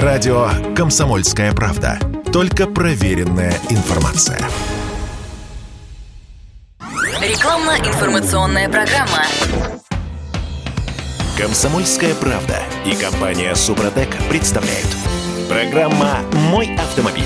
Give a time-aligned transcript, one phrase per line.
[0.00, 1.98] Радио «Комсомольская правда».
[2.32, 4.38] Только проверенная информация.
[7.20, 9.26] Рекламно-информационная программа.
[11.36, 14.88] «Комсомольская правда» и компания «Супротек» представляют.
[15.50, 16.20] Программа
[16.50, 17.24] «Мой автомобиль».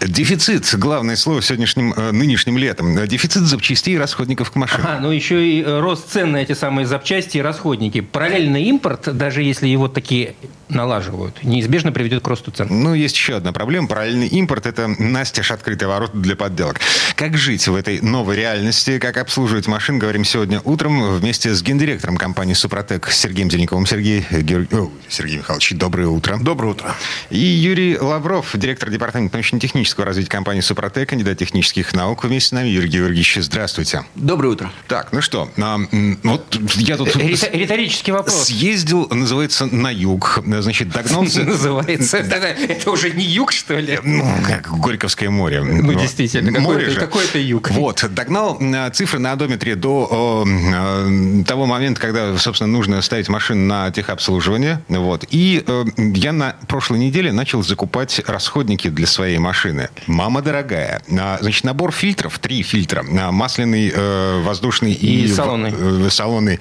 [0.00, 3.06] Дефицит– главное слово сегодняшним, э, нынешним летом.
[3.06, 4.82] Дефицит запчастей и расходников к машине.
[4.84, 8.00] А, ну еще и э, рост цен на эти самые запчасти и расходники.
[8.00, 10.34] Параллельный импорт, даже если его такие
[10.68, 12.68] налаживают, неизбежно приведет к росту цен.
[12.70, 13.88] Ну, есть еще одна проблема.
[13.88, 16.80] Параллельный импорт– это настежь открытый ворот для подделок.
[17.16, 22.16] Как жить в этой новой реальности, как обслуживать машин, говорим сегодня утром вместе с гендиректором
[22.16, 23.86] компании «Супротек» Сергеем Зеленковым.
[23.86, 24.72] Сергей, Георг...
[24.72, 26.38] О, Сергей Михайлович, доброе утро.
[26.40, 26.94] Доброе утро.
[27.30, 32.24] И Юрий Лавров, директор департамента научно-технического развития компании «Супротек», кандидат технических наук.
[32.24, 34.04] Вместе с нами Юрий Георгиевич, здравствуйте.
[34.14, 34.70] Доброе утро.
[34.86, 35.78] Так, ну что, а,
[36.22, 37.16] вот я тут...
[37.16, 38.46] Риторический вопрос.
[38.46, 41.44] Съездил, называется, на юг, значит, догнался...
[41.44, 42.18] Называется.
[42.18, 43.98] Это уже не юг, что ли?
[44.02, 45.62] Ну, как Горьковское море.
[45.62, 46.52] Ну, действительно,
[46.98, 47.70] какой-то юг.
[47.70, 53.66] Вот, догнал э, цифры на одометре до э, того момента, когда, собственно, нужно ставить машину
[53.66, 54.82] на техобслуживание.
[54.88, 55.24] Вот.
[55.30, 59.88] И э, я на прошлой неделе начал закупать расходники для своей машины.
[60.06, 61.02] Мама дорогая.
[61.18, 63.04] А, значит, набор фильтров, три фильтра.
[63.18, 63.92] А, масляный,
[64.42, 66.10] воздушный и, и салонный.
[66.10, 66.60] салонный.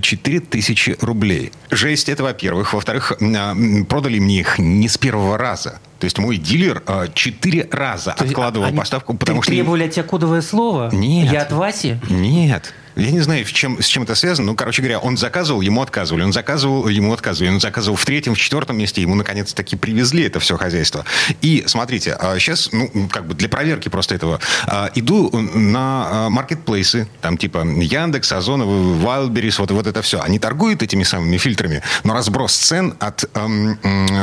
[0.00, 1.52] 4000 рублей.
[1.70, 2.72] Жесть, это во-первых.
[2.72, 3.54] Во-вторых, а,
[3.88, 5.80] продали мне их не с первого раза.
[5.98, 9.52] То есть мой дилер а, четыре раза То откладывал они поставку, потому что...
[9.52, 10.90] требовали от тебя кодовое слово?
[10.92, 11.32] Нет.
[11.32, 11.98] Я от Васи?
[12.08, 12.74] Нет.
[12.96, 14.48] Я не знаю, в чем, с чем это связано.
[14.48, 16.22] Ну, короче говоря, он заказывал, ему отказывали.
[16.22, 17.52] Он заказывал, ему отказывали.
[17.52, 19.00] Он заказывал в третьем, в четвертом месте.
[19.00, 21.04] Ему, наконец-таки, привезли это все хозяйство.
[21.40, 26.30] И, смотрите, сейчас, а, ну, как бы для проверки просто этого, а, иду на а,
[26.30, 30.20] маркетплейсы, там типа Яндекс, Озон, Wildberries, вот, вот это все.
[30.20, 33.78] Они торгуют этими самыми фильтрами, но разброс цен от эм,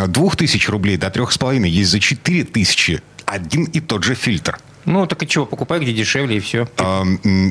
[0.07, 4.57] 2000 рублей до 3,5 есть за 4000 один и тот же фильтр.
[4.89, 6.67] Ну, так и чего, покупай где дешевле, и все.
[6.77, 7.03] А,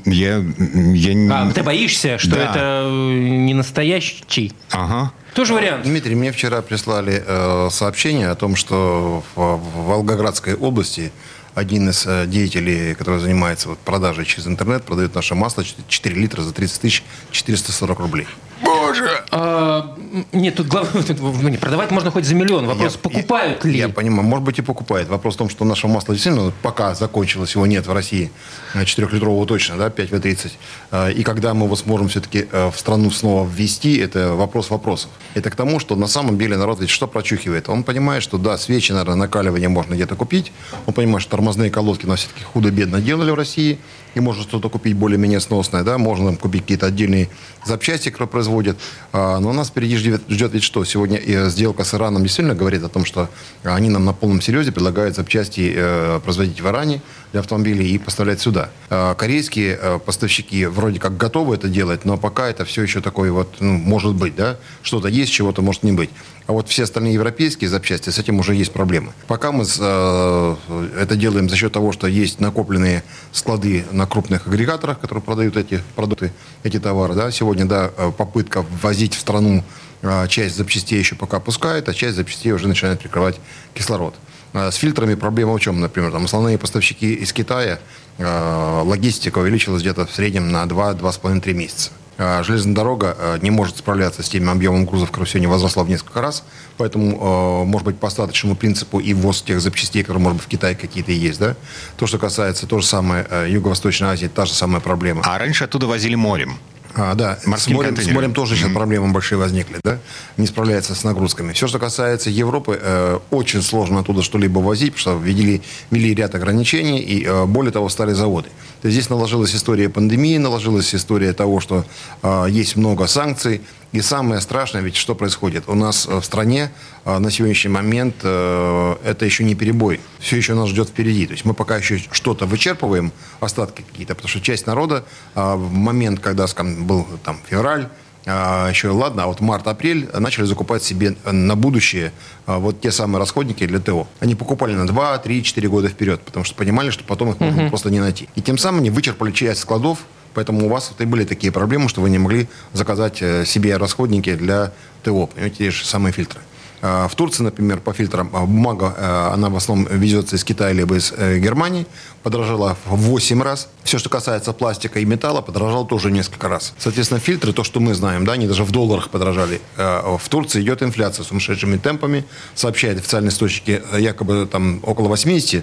[0.04, 1.30] я, я не...
[1.30, 2.50] А, ты боишься, что да.
[2.50, 4.52] это э, не настоящий?
[4.72, 5.12] Ага.
[5.34, 5.84] Тоже вариант.
[5.84, 11.12] Дмитрий, мне вчера прислали э, сообщение о том, что в, в Волгоградской области
[11.54, 16.42] один из э, деятелей, который занимается вот, продажей через интернет, продает наше масло 4 литра
[16.42, 18.26] за 30 тысяч 440 рублей.
[18.64, 19.24] Боже!
[19.30, 19.96] А,
[20.32, 21.02] нет, тут главное,
[21.60, 22.66] продавать можно хоть за миллион.
[22.66, 23.78] Вопрос, я, покупают я, ли?
[23.78, 25.08] Я понимаю, может быть и покупают.
[25.08, 28.30] Вопрос в том, что наше масло действительно пока закончилось, его нет в России,
[28.74, 30.52] 4-литрового точно, да, 5В30.
[30.90, 35.10] А, и когда мы его сможем все-таки э, в страну снова ввести, это вопрос вопросов.
[35.34, 37.68] Это к тому, что на самом деле народ ведь что прочухивает?
[37.68, 40.52] Он понимает, что да, свечи, наверное, накаливание можно где-то купить.
[40.86, 43.78] Он понимает, что тормозные колодки нас все-таки худо-бедно делали в России
[44.14, 47.28] и можно что-то купить более-менее сносное, да, можно купить какие-то отдельные
[47.64, 48.76] запчасти, которые производят.
[49.12, 50.84] А, но нас впереди ждет, ждет ведь что?
[50.84, 53.28] Сегодня и сделка с Ираном действительно говорит о том, что
[53.62, 57.02] они нам на полном серьезе предлагают запчасти э, производить в Иране
[57.32, 58.70] для автомобилей и поставлять сюда.
[58.90, 63.30] А, корейские э, поставщики вроде как готовы это делать, но пока это все еще такое
[63.32, 66.10] вот, ну, может быть, да, что-то есть, чего-то может не быть.
[66.48, 69.12] А вот все остальные европейские запчасти, с этим уже есть проблемы.
[69.26, 70.56] Пока мы э,
[70.98, 75.82] это делаем за счет того, что есть накопленные склады на крупных агрегаторах, которые продают эти
[75.94, 76.32] продукты,
[76.62, 77.12] эти товары.
[77.14, 77.30] Да.
[77.32, 79.62] Сегодня, да, э, попытка ввозить в страну
[80.00, 83.38] э, часть запчастей еще пока пускает, а часть запчастей уже начинает прикрывать
[83.74, 84.14] кислород.
[84.54, 87.78] С фильтрами проблема в чем, например, там основные поставщики из Китая,
[88.18, 91.90] логистика увеличилась где-то в среднем на 2-2,5-3 месяца.
[92.18, 95.88] А, железная дорога а, не может справляться с тем объемом грузов, который сегодня возросла в
[95.88, 96.42] несколько раз.
[96.76, 100.48] Поэтому, а, может быть, по остаточному принципу и ввоз тех запчастей, которые, может быть, в
[100.48, 101.38] Китае какие-то есть.
[101.38, 101.54] Да?
[101.96, 105.22] То, что касается то же самое Юго-Восточной Азии, та же самая проблема.
[105.24, 106.58] А раньше оттуда возили морем.
[106.98, 108.74] А, да, с морем, с морем тоже сейчас mm-hmm.
[108.74, 109.98] проблемы большие возникли, да,
[110.36, 111.52] не справляется с нагрузками.
[111.52, 116.34] Все, что касается Европы, э, очень сложно оттуда что-либо возить, потому что ввели, ввели ряд
[116.34, 118.48] ограничений, и э, более того, стали заводы.
[118.82, 121.84] То есть здесь наложилась история пандемии, наложилась история того, что
[122.22, 123.60] э, есть много санкций,
[123.90, 125.64] и самое страшное, ведь что происходит?
[125.66, 126.70] У нас э, в стране
[127.06, 129.98] э, на сегодняшний момент э, это еще не перебой.
[130.18, 131.26] Все еще нас ждет впереди.
[131.26, 136.20] То есть мы пока еще что-то вычерпываем, остатки какие-то, потому что часть народа в момент,
[136.20, 137.88] когда, скажем, был там февраль,
[138.26, 142.12] еще ладно, а вот март-апрель начали закупать себе на будущее
[142.46, 144.06] вот те самые расходники для ТО.
[144.20, 147.60] Они покупали на 2, 3, 4 года вперед, потому что понимали, что потом их можно
[147.62, 147.68] uh-huh.
[147.70, 148.28] просто не найти.
[148.34, 150.00] И тем самым они вычерпали часть складов,
[150.34, 153.76] Поэтому у вас вот и были такие проблемы, что вы не могли заказать э, себе
[153.76, 156.40] расходники для ТО, понимаете, те же самые фильтры.
[156.80, 161.86] В Турции, например, по фильтрам бумага, она в основном везется из Китая либо из Германии,
[162.22, 163.68] подорожала в 8 раз.
[163.82, 166.74] Все, что касается пластика и металла, подорожало тоже несколько раз.
[166.78, 169.60] Соответственно, фильтры, то, что мы знаем, да, они даже в долларах подорожали.
[169.76, 175.62] В Турции идет инфляция сумасшедшими темпами, сообщает официальные источники, якобы там около 80%,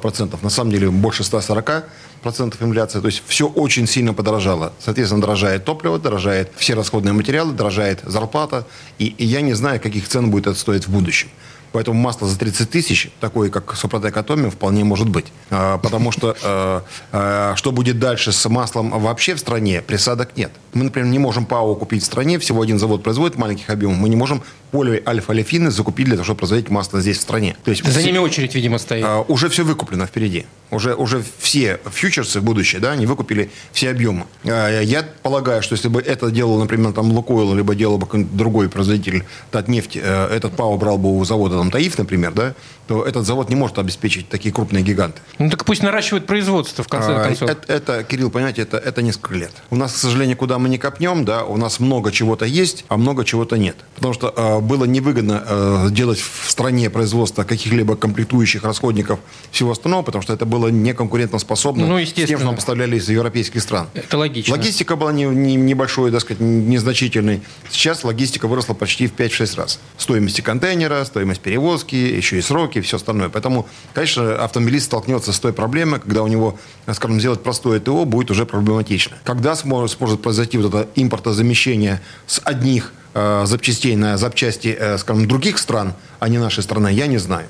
[0.00, 1.84] процентов, на самом деле больше 140
[2.22, 3.00] процентов инфляции.
[3.00, 4.72] То есть все очень сильно подорожало.
[4.78, 8.66] Соответственно, дорожает топливо, дорожает все расходные материалы, дорожает зарплата.
[8.98, 11.28] И, и я не знаю, каких цен будет это стоить в будущем.
[11.72, 15.26] Поэтому масло за 30 тысяч, такое как Супротек Атоми, вполне может быть.
[15.50, 16.82] А, потому что а,
[17.12, 20.50] а, что будет дальше с маслом вообще в стране, присадок нет.
[20.72, 23.98] Мы, например, не можем ПАО купить в стране, всего один завод производит маленьких объемов.
[23.98, 27.56] Мы не можем поле альфа-олефины закупить для того, чтобы производить масло здесь в стране.
[27.64, 29.04] То есть, За все, ними очередь, видимо, стоит.
[29.28, 30.46] Уже все выкуплено впереди.
[30.70, 34.26] Уже, уже все фьючерсы будущее, да, они выкупили все объемы.
[34.44, 39.24] Я полагаю, что если бы это делал, например, там Лукойл, либо делал бы другой производитель
[39.50, 42.54] Татнефть, э, этот ПАО брал бы у завода там, Таиф, например, да,
[42.86, 45.20] то этот завод не может обеспечить такие крупные гиганты.
[45.38, 47.48] Ну так пусть наращивают производство в конце а, концов.
[47.48, 49.52] Это, это, Кирилл, понимаете, это, это несколько лет.
[49.70, 52.96] У нас, к сожалению, куда мы не копнем, да, у нас много чего-то есть, а
[52.96, 53.76] много чего-то нет.
[53.94, 59.20] Потому что э, было невыгодно э, делать в стране производство каких-либо комплектующих расходников
[59.50, 63.62] всего остального, потому что это было неконкурентоспособно ну, с тем, что нам поставляли из европейских
[63.62, 63.88] стран.
[63.94, 64.54] Это логично.
[64.54, 67.42] Логистика была не, не, небольшой, так сказать, незначительной.
[67.70, 69.80] Сейчас логистика выросла почти в 5-6 раз.
[69.96, 73.28] Стоимости контейнера, стоимость перевозки, еще и сроки, и все остальное.
[73.28, 76.58] Поэтому, конечно, автомобилист столкнется с той проблемой, когда у него,
[76.92, 79.16] скажем, сделать простое ТО будет уже проблематично.
[79.24, 85.26] Когда сможет, сможет произойти вот это импортозамещение с одних э, запчастей на запчасти, э, скажем,
[85.26, 87.46] других стран, а не нашей страны, я не знаю.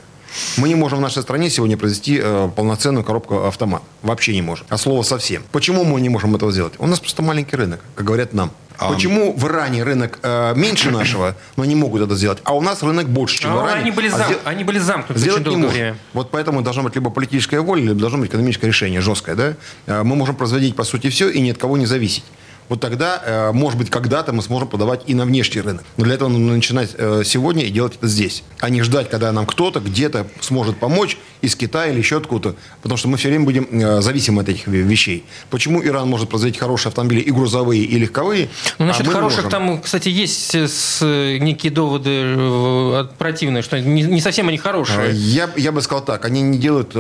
[0.57, 3.83] Мы не можем в нашей стране сегодня произвести э, полноценную коробку автомат.
[4.03, 4.67] Вообще не можем.
[4.69, 5.43] А слово совсем.
[5.53, 6.75] Почему мы не можем этого сделать?
[6.79, 8.53] У нас просто маленький рынок, как говорят нам.
[8.79, 12.63] А Почему в Иране рынок э, меньше нашего, но они могут это сделать, а у
[12.63, 13.83] нас рынок больше, чем а в Иране?
[13.83, 14.33] Они были, а зам...
[14.45, 15.97] они были замкнуты сделать очень долгое время.
[16.15, 19.35] Вот поэтому должна быть либо политическая воля, либо должно быть экономическое решение жесткое.
[19.35, 19.55] Да?
[19.87, 22.25] Э, мы можем производить, по сути, все и ни от кого не зависеть
[22.71, 25.83] вот тогда, э, может быть, когда-то мы сможем подавать и на внешний рынок.
[25.97, 29.33] Но для этого нужно начинать э, сегодня и делать это здесь, а не ждать, когда
[29.33, 32.57] нам кто-то где-то сможет помочь из Китая или еще откуда-то.
[32.81, 35.25] Потому что мы все время будем э, зависимы от этих вещей.
[35.51, 38.49] Почему Иран может производить хорошие автомобили и грузовые, и легковые?
[38.79, 40.55] Ну, насчет а хороших там, кстати, есть
[41.03, 45.11] некие доводы противные, что не, совсем они хорошие.
[45.13, 46.95] Я, я бы сказал так, они не делают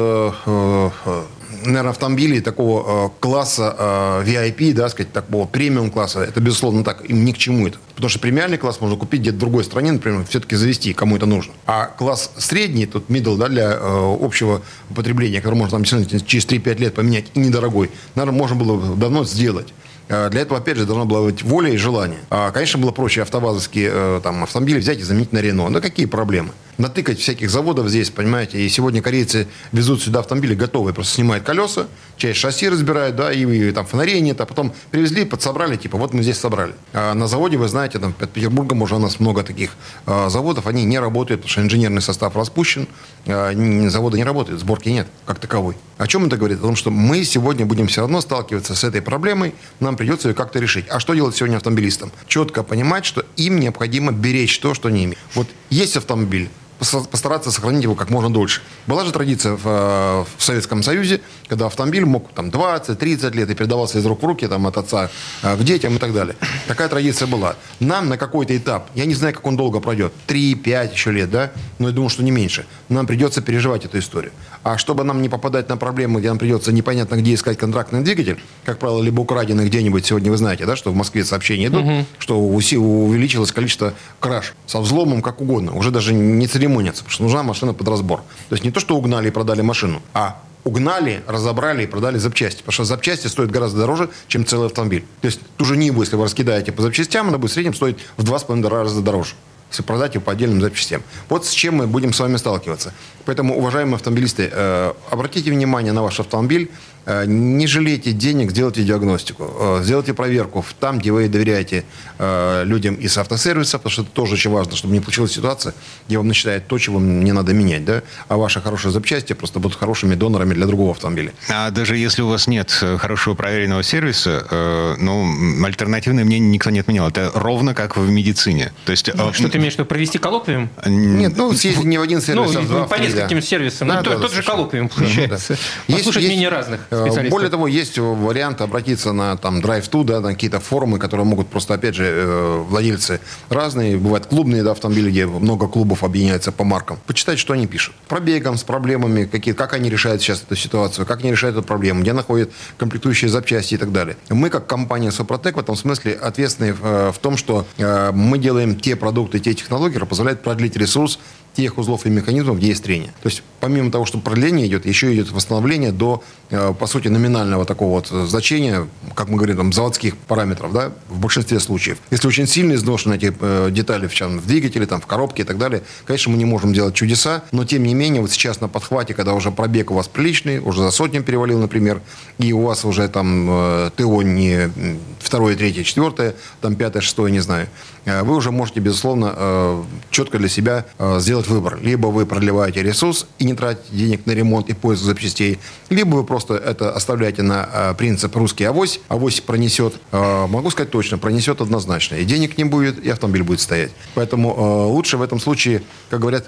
[1.64, 7.04] наверное, автомобилей такого э, класса э, VIP, да, сказать, такого премиум класса, это, безусловно, так,
[7.08, 7.78] им ни к чему это.
[7.94, 11.26] Потому что премиальный класс можно купить где-то в другой стране, например, все-таки завести, кому это
[11.26, 11.52] нужно.
[11.66, 14.62] А класс средний, тут middle, да, для э, общего
[14.94, 19.24] потребления, который можно там, через 3-5 лет поменять, и недорогой, наверное, можно было бы давно
[19.24, 19.72] сделать.
[20.10, 22.18] Э, для этого, опять же, должна была быть воля и желание.
[22.30, 25.68] А, конечно, было проще автовазовские э, там, автомобили взять и заменить на Рено.
[25.68, 26.50] Но какие проблемы?
[26.78, 28.58] Натыкать всяких заводов здесь, понимаете.
[28.58, 31.86] И сегодня корейцы везут сюда автомобили готовые, просто снимают колеса,
[32.16, 36.14] часть шасси разбирают, да, и, и там фонарей нет, а потом привезли, подсобрали, типа, вот
[36.14, 36.72] мы здесь собрали.
[36.92, 39.72] А на заводе, вы знаете, там, под Петербургом уже у нас много таких
[40.06, 42.88] а, заводов, они не работают, потому что инженерный состав распущен,
[43.26, 43.52] а,
[43.90, 45.76] заводы не работают, сборки нет, как таковой.
[45.98, 46.58] О чем это говорит?
[46.60, 50.34] О том, что мы сегодня будем все равно сталкиваться с этой проблемой, нам придется ее
[50.34, 50.86] как-то решить.
[50.88, 52.10] А что делать сегодня автомобилистам?
[52.26, 55.18] Четко понимать, что им необходимо беречь то, что они имеют.
[55.34, 56.48] Вот есть автомобиль,
[56.80, 58.62] постараться сохранить его как можно дольше.
[58.86, 63.54] Была же традиция в, э, в Советском Союзе, когда автомобиль мог там 20-30 лет и
[63.54, 65.10] передавался из рук в руки там, от отца
[65.42, 66.36] э, к детям и так далее.
[66.66, 67.56] Такая традиция была.
[67.80, 71.52] Нам на какой-то этап, я не знаю, как он долго пройдет, 3-5 еще лет, да,
[71.78, 74.32] но я думаю, что не меньше, нам придется переживать эту историю.
[74.62, 78.38] А чтобы нам не попадать на проблемы, где нам придется непонятно где искать контрактный двигатель,
[78.64, 82.04] как правило, либо украденный где-нибудь, сегодня вы знаете, да, что в Москве сообщения идут, угу.
[82.18, 85.76] что увеличилось количество краж со взломом, как угодно.
[85.76, 88.20] Уже даже не церемонятся, потому что нужна машина под разбор.
[88.48, 92.58] То есть не то, что угнали и продали машину, а угнали, разобрали и продали запчасти.
[92.58, 95.04] Потому что запчасти стоят гораздо дороже, чем целый автомобиль.
[95.20, 97.96] То есть ту же Ниву, если вы раскидаете по запчастям, она будет в среднем стоить
[98.16, 99.34] в 2,5 раза дороже
[99.70, 101.02] если продать ее по отдельным запчастям.
[101.28, 102.92] Вот с чем мы будем с вами сталкиваться.
[103.24, 106.72] Поэтому, уважаемые автомобилисты, э, обратите внимание на ваш автомобиль,
[107.06, 111.84] не жалейте денег, сделайте диагностику, э, сделайте проверку там, где вы доверяете
[112.18, 115.74] э, людям из автосервиса, потому что это тоже очень важно, чтобы не получилась ситуация,
[116.06, 119.58] где вам начинает то, чего вам не надо менять, да, а ваши хорошие запчасти просто
[119.60, 121.32] будут хорошими донорами для другого автомобиля.
[121.48, 127.08] А даже если у вас нет хорошего проверенного сервиса, ну, альтернативное мнение никто не отменял.
[127.08, 128.72] Это ровно как в медицине.
[128.84, 130.70] То есть, ну, что ты имеешь в виду, провести коллоквиум?
[130.86, 133.46] Нет, ну, съездить не в один сервис, ну, а в два, по нескольким да.
[133.46, 133.88] сервисам.
[133.88, 135.54] Да, ну, да, тот, да, тот же коллоквиум получается.
[135.54, 135.96] Да, да.
[135.96, 136.80] Послушать есть, мнение разных.
[136.90, 137.30] Специалисты.
[137.30, 141.74] Более того, есть вариант обратиться на там Drive-to, да, на какие-то форумы, которые могут просто,
[141.74, 146.98] опять же, владельцы разные, бывают клубные да, автомобили, где много клубов объединяются по маркам.
[147.06, 147.94] Почитать, что они пишут.
[148.08, 152.02] Пробегом, с проблемами, какие, как они решают сейчас эту ситуацию, как они решают эту проблему,
[152.02, 154.16] где находят комплектующие запчасти и так далее.
[154.28, 159.38] Мы, как компания Супротек, в этом смысле ответственны в том, что мы делаем те продукты,
[159.38, 161.18] те технологии, которые позволяют продлить ресурс
[161.54, 163.12] тех узлов и механизмов, где есть трение.
[163.22, 167.64] То есть помимо того, что продление идет, еще идет восстановление до, э, по сути, номинального
[167.64, 171.98] такого вот значения, как мы говорим, там, заводских параметров, да, в большинстве случаев.
[172.10, 175.58] Если очень сильно изношены эти э, детали в, в двигателе, там, в коробке и так
[175.58, 179.14] далее, конечно, мы не можем делать чудеса, но тем не менее, вот сейчас на подхвате,
[179.14, 182.00] когда уже пробег у вас приличный, уже за сотню перевалил, например,
[182.38, 184.70] и у вас уже там э, ТО не
[185.18, 187.68] второе, третье, четвертое, там пятое, шестое, не знаю,
[187.99, 191.78] э, вы уже можете, безусловно, э, четко для себя э, сделать выбор.
[191.80, 196.24] Либо вы продлеваете ресурс и не тратите денег на ремонт и поиск запчастей, либо вы
[196.24, 199.00] просто это оставляете на принцип русский авось.
[199.08, 202.16] Авось пронесет, могу сказать точно, пронесет однозначно.
[202.16, 203.90] И денег не будет, и автомобиль будет стоять.
[204.14, 206.46] Поэтому лучше в этом случае, как говорят,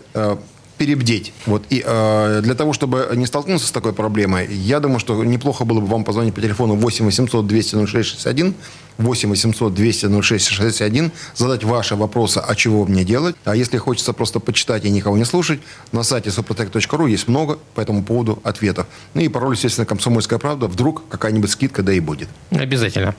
[0.82, 1.32] перебдеть.
[1.46, 1.62] Вот.
[1.70, 5.78] И э, для того, чтобы не столкнуться с такой проблемой, я думаю, что неплохо было
[5.78, 8.54] бы вам позвонить по телефону 8 800 200 0661,
[8.98, 13.36] 8 800 200 0661, задать ваши вопросы, а чего мне делать.
[13.44, 15.60] А если хочется просто почитать и никого не слушать,
[15.92, 18.88] на сайте suprotec.ru есть много по этому поводу ответов.
[19.14, 20.66] Ну и пароль, естественно, «Комсомольская правда».
[20.66, 22.28] Вдруг какая-нибудь скидка, да и будет.
[22.50, 23.14] Обязательно.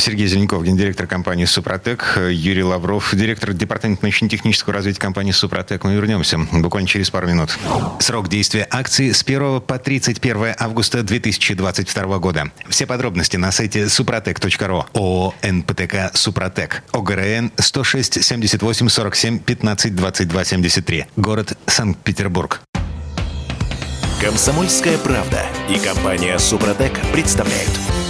[0.00, 5.84] Сергей Зеленков, гендиректор компании «Супротек», Юрий Лавров, директор департамента научно-технического развития компании «Супротек».
[5.84, 7.58] Мы вернемся буквально через пару минут.
[8.00, 12.50] Срок действия акции с 1 по 31 августа 2022 года.
[12.68, 14.84] Все подробности на сайте suprotec.ru.
[14.94, 16.82] ООО «НПТК Супротек».
[16.92, 21.06] ОГРН 106 78 47 15 22 73.
[21.16, 22.62] Город Санкт-Петербург.
[24.20, 27.70] Комсомольская правда и компания «Супротек» представляют–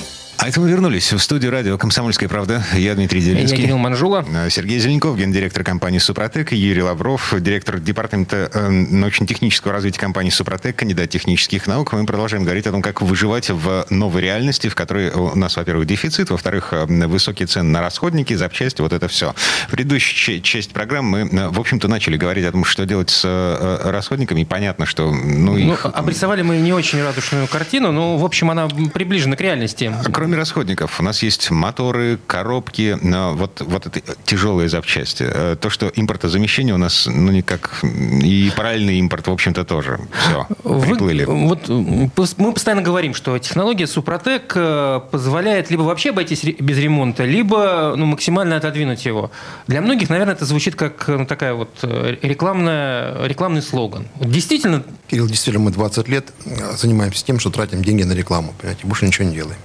[0.41, 2.63] А это мы вернулись в студию радио «Комсомольская правда».
[2.73, 3.57] Я Дмитрий Делинский.
[3.57, 4.25] Я Кирилл Манжула.
[4.27, 6.51] Э, Сергей Зеленков, гендиректор компании «Супротек».
[6.51, 11.93] Юрий Лавров, директор департамента э, научно-технического развития компании «Супротек», кандидат технических наук.
[11.93, 15.85] Мы продолжаем говорить о том, как выживать в новой реальности, в которой у нас, во-первых,
[15.85, 19.35] дефицит, во-вторых, э, высокие цены на расходники, запчасти, вот это все.
[19.67, 24.41] В предыдущей части программы мы, в общем-то, начали говорить о том, что делать с расходниками.
[24.41, 25.11] И понятно, что...
[25.11, 25.83] Ну, их...
[25.83, 29.93] ну, обрисовали мы не очень радужную картину, но, в общем, она приближена к реальности.
[30.11, 35.25] Кроме кроме расходников, у нас есть моторы, коробки, вот, вот это тяжелые запчасти.
[35.27, 37.83] Э, то, что импортозамещение у нас, ну, никак...
[37.83, 39.99] И параллельный импорт, в общем-то, тоже.
[40.13, 41.25] Все, приплыли.
[41.25, 47.25] Вы, вот мы постоянно говорим, что технология Супротек э, позволяет либо вообще обойтись без ремонта,
[47.25, 49.31] либо ну, максимально отодвинуть его.
[49.67, 54.07] Для многих, наверное, это звучит как ну, такая вот э, рекламная, рекламный слоган.
[54.21, 54.83] Действительно...
[55.09, 56.31] Кирилл, действительно, мы 20 лет
[56.77, 58.53] занимаемся тем, что тратим деньги на рекламу.
[58.57, 59.57] Понимаете, больше ничего не делаем.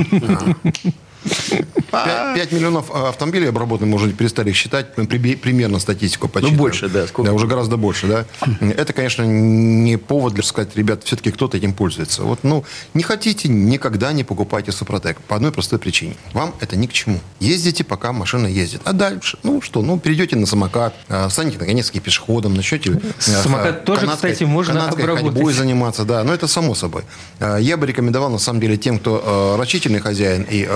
[0.22, 0.54] no.
[1.90, 6.50] 5 миллионов а, автомобилей обработаны, можно перестали их считать, примерно статистику почти.
[6.50, 7.06] Ну, больше, да.
[7.06, 7.30] Сколько?
[7.30, 8.24] Да, уже гораздо больше, да.
[8.60, 12.22] Это, конечно, не повод для сказать, ребят, все-таки кто-то этим пользуется.
[12.22, 15.20] Вот, ну, не хотите, никогда не покупайте Супротек.
[15.22, 16.14] По одной простой причине.
[16.32, 17.20] Вам это ни к чему.
[17.40, 18.80] Ездите, пока машина ездит.
[18.84, 23.00] А дальше, ну что, ну, перейдете на самокат, а, станете наконец-таки пешеходом, начнете...
[23.18, 25.24] А, самокат тоже, кстати, можно обработать.
[25.24, 27.02] ходьбой заниматься, да, но это само собой.
[27.40, 30.66] Я бы рекомендовал, на самом деле, тем, кто рачительный хозяин и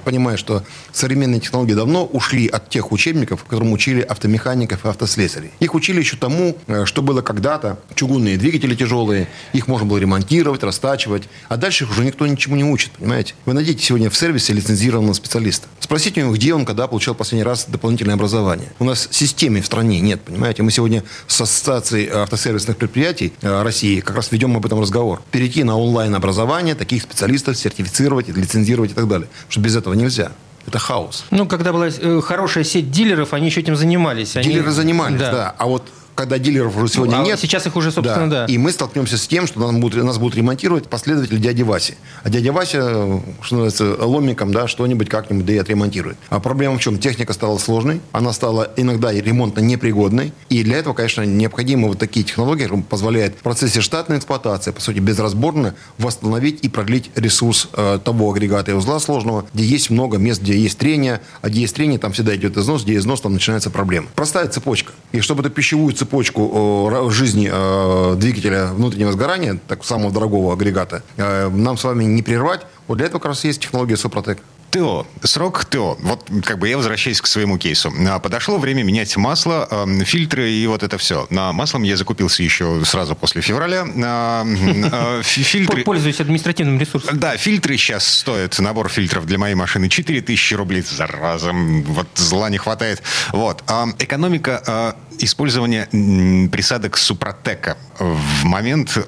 [0.00, 5.50] понимает, что современные технологии давно ушли от тех учебников, которым учили автомехаников и автослесарей.
[5.60, 7.78] Их учили еще тому, э, что было когда-то.
[7.94, 11.24] Чугунные двигатели тяжелые, их можно было ремонтировать, растачивать.
[11.48, 13.34] А дальше их уже никто ничему не учит, понимаете?
[13.44, 15.68] Вы найдите сегодня в сервисе лицензированного специалиста.
[15.80, 18.72] Спросите у него, где он, когда получал последний раз дополнительное образование.
[18.78, 20.62] У нас системы в стране нет, понимаете?
[20.62, 25.22] Мы сегодня с Ассоциацией автосервисных предприятий э, России как раз ведем об этом разговор.
[25.30, 29.28] Перейти на онлайн-образование, таких специалистов сертифицировать, лицензировать и так далее.
[29.28, 30.32] Потому что без этого нельзя.
[30.66, 31.26] Это хаос.
[31.30, 34.32] Ну, когда была э, хорошая сеть дилеров, они еще этим занимались.
[34.32, 34.74] Дилеры они...
[34.74, 35.30] занимались, да.
[35.30, 35.54] да.
[35.58, 35.82] А вот
[36.14, 37.38] когда дилеров уже сегодня а нет.
[37.38, 38.46] Сейчас их уже, собственно, да.
[38.46, 38.52] да.
[38.52, 41.94] И мы столкнемся с тем, что нас будут, нас будут ремонтировать последователи дяди Васи.
[42.22, 46.16] А дядя Вася, что называется, ломиком, да, что-нибудь как-нибудь да и отремонтирует.
[46.28, 46.98] А проблема в чем?
[46.98, 50.32] Техника стала сложной, она стала иногда ремонтно непригодной.
[50.48, 54.80] И для этого, конечно, необходимы вот такие технологии, которые позволяют в процессе штатной эксплуатации, по
[54.80, 60.18] сути, безразборно восстановить и продлить ресурс э, того агрегата и узла сложного, где есть много
[60.18, 63.32] мест, где есть трение, а где есть трение, там всегда идет износ, где износ, там
[63.32, 64.08] начинается проблема.
[64.14, 64.92] Простая цепочка.
[65.12, 67.48] И чтобы эту пищевую цепочку цепочку жизни
[68.16, 72.60] двигателя внутреннего сгорания, так самого дорогого агрегата, э, нам с вами не прервать.
[72.86, 74.38] Вот для этого как раз есть технология Супротек.
[74.74, 75.06] ТО.
[75.22, 75.96] Срок ТО.
[76.00, 77.92] Вот как бы я возвращаюсь к своему кейсу.
[78.08, 81.28] А, подошло время менять масло, эм, фильтры и вот это все.
[81.30, 83.86] На маслом я закупился еще сразу после февраля.
[84.04, 84.44] А,
[84.90, 85.84] а, фильтры...
[85.84, 87.20] Пользуюсь административным ресурсом.
[87.20, 91.84] Да, фильтры сейчас стоят, набор фильтров для моей машины 4000 рублей за разом.
[91.84, 93.00] Вот зла не хватает.
[93.32, 93.62] Вот.
[94.00, 95.86] Экономика использования
[96.50, 98.98] присадок Супротека в момент,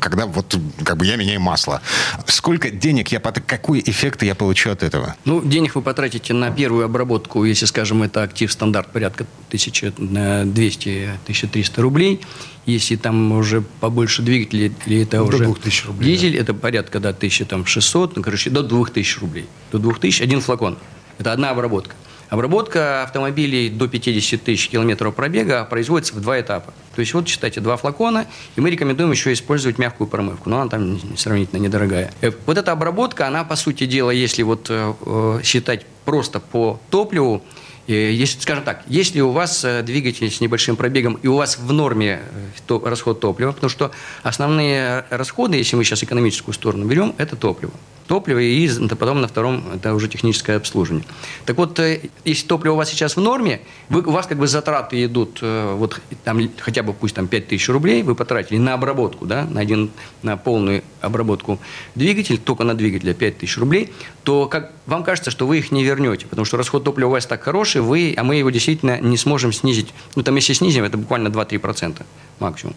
[0.00, 1.82] когда вот как бы я меняю масло.
[2.26, 5.15] Сколько денег я, какой эффект я получу от этого?
[5.24, 12.20] Ну, денег вы потратите на первую обработку, если, скажем, это актив стандарт порядка 1200-1300 рублей.
[12.64, 16.40] Если там уже побольше двигателей, или это до уже 2000 рублей, дизель, да.
[16.42, 19.46] это порядка да, 1600, ну, короче, до 2000 рублей.
[19.72, 20.78] До 2000 один флакон.
[21.18, 21.96] Это одна обработка.
[22.28, 26.74] Обработка автомобилей до 50 тысяч километров пробега производится в два этапа.
[26.96, 28.26] То есть вот, считайте, два флакона,
[28.56, 32.10] и мы рекомендуем еще использовать мягкую промывку, но она там сравнительно недорогая.
[32.22, 36.80] Э, вот эта обработка, она, по сути дела, если вот э, э, считать просто по
[36.88, 37.42] топливу,
[37.86, 42.20] если, скажем так, если у вас двигатель с небольшим пробегом и у вас в норме
[42.68, 43.92] расход топлива, потому что
[44.24, 47.72] основные расходы, если мы сейчас экономическую сторону берем, это топливо
[48.06, 51.06] топливо, и потом на втором это уже техническое обслуживание.
[51.44, 54.46] Так вот, э, если топливо у вас сейчас в норме, вы, у вас как бы
[54.46, 58.74] затраты идут, э, вот там хотя бы пусть там 5 тысяч рублей вы потратили на
[58.74, 59.90] обработку, да, на, один,
[60.22, 61.58] на полную обработку
[61.94, 65.84] двигателя, только на двигателя 5 тысяч рублей, то как, вам кажется, что вы их не
[65.84, 69.16] вернете, потому что расход топлива у вас так хороший, вы, а мы его действительно не
[69.16, 69.92] сможем снизить.
[70.14, 72.02] Ну, там, если снизим, это буквально 2-3%
[72.38, 72.74] максимум.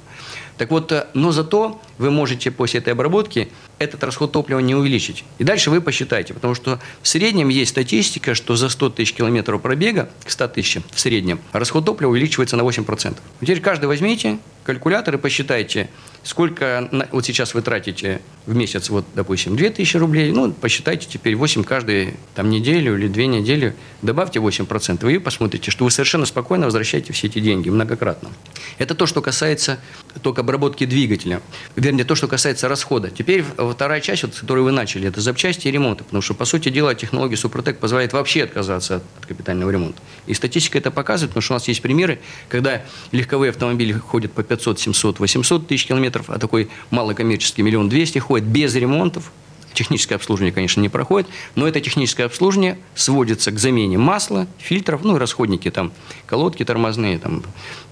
[0.59, 5.18] Так вот, э, но зато вы можете после этой обработки этот расход топлива не увеличить.
[5.37, 9.61] И дальше вы посчитайте, потому что в среднем есть статистика, что за 100 тысяч километров
[9.61, 13.17] пробега, к 100 тысячам в среднем, расход топлива увеличивается на 8%.
[13.41, 15.89] Теперь каждый возьмите калькулятор и посчитайте,
[16.23, 21.63] сколько вот сейчас вы тратите в месяц, вот, допустим, 2000 рублей, ну, посчитайте теперь 8
[21.63, 27.13] каждую там, неделю или две недели, добавьте 8%, и посмотрите, что вы совершенно спокойно возвращаете
[27.13, 28.29] все эти деньги многократно.
[28.77, 29.79] Это то, что касается
[30.21, 31.41] только обработки двигателя,
[31.75, 33.09] вернее, то, что касается расхода.
[33.09, 36.45] Теперь вторая часть, вот, с которой вы начали, это запчасти и ремонты, потому что, по
[36.45, 40.01] сути дела, технология Супротек позволяет вообще отказаться от, от капитального ремонта.
[40.25, 44.43] И статистика это показывает, потому что у нас есть примеры, когда легковые автомобили ходят по
[44.49, 49.31] 500, 700, 800 тысяч километров, а такой малокоммерческий миллион двести ходит без ремонтов,
[49.73, 55.15] Техническое обслуживание, конечно, не проходит, но это техническое обслуживание сводится к замене масла, фильтров, ну
[55.15, 55.91] и расходники, там,
[56.25, 57.43] колодки тормозные, там,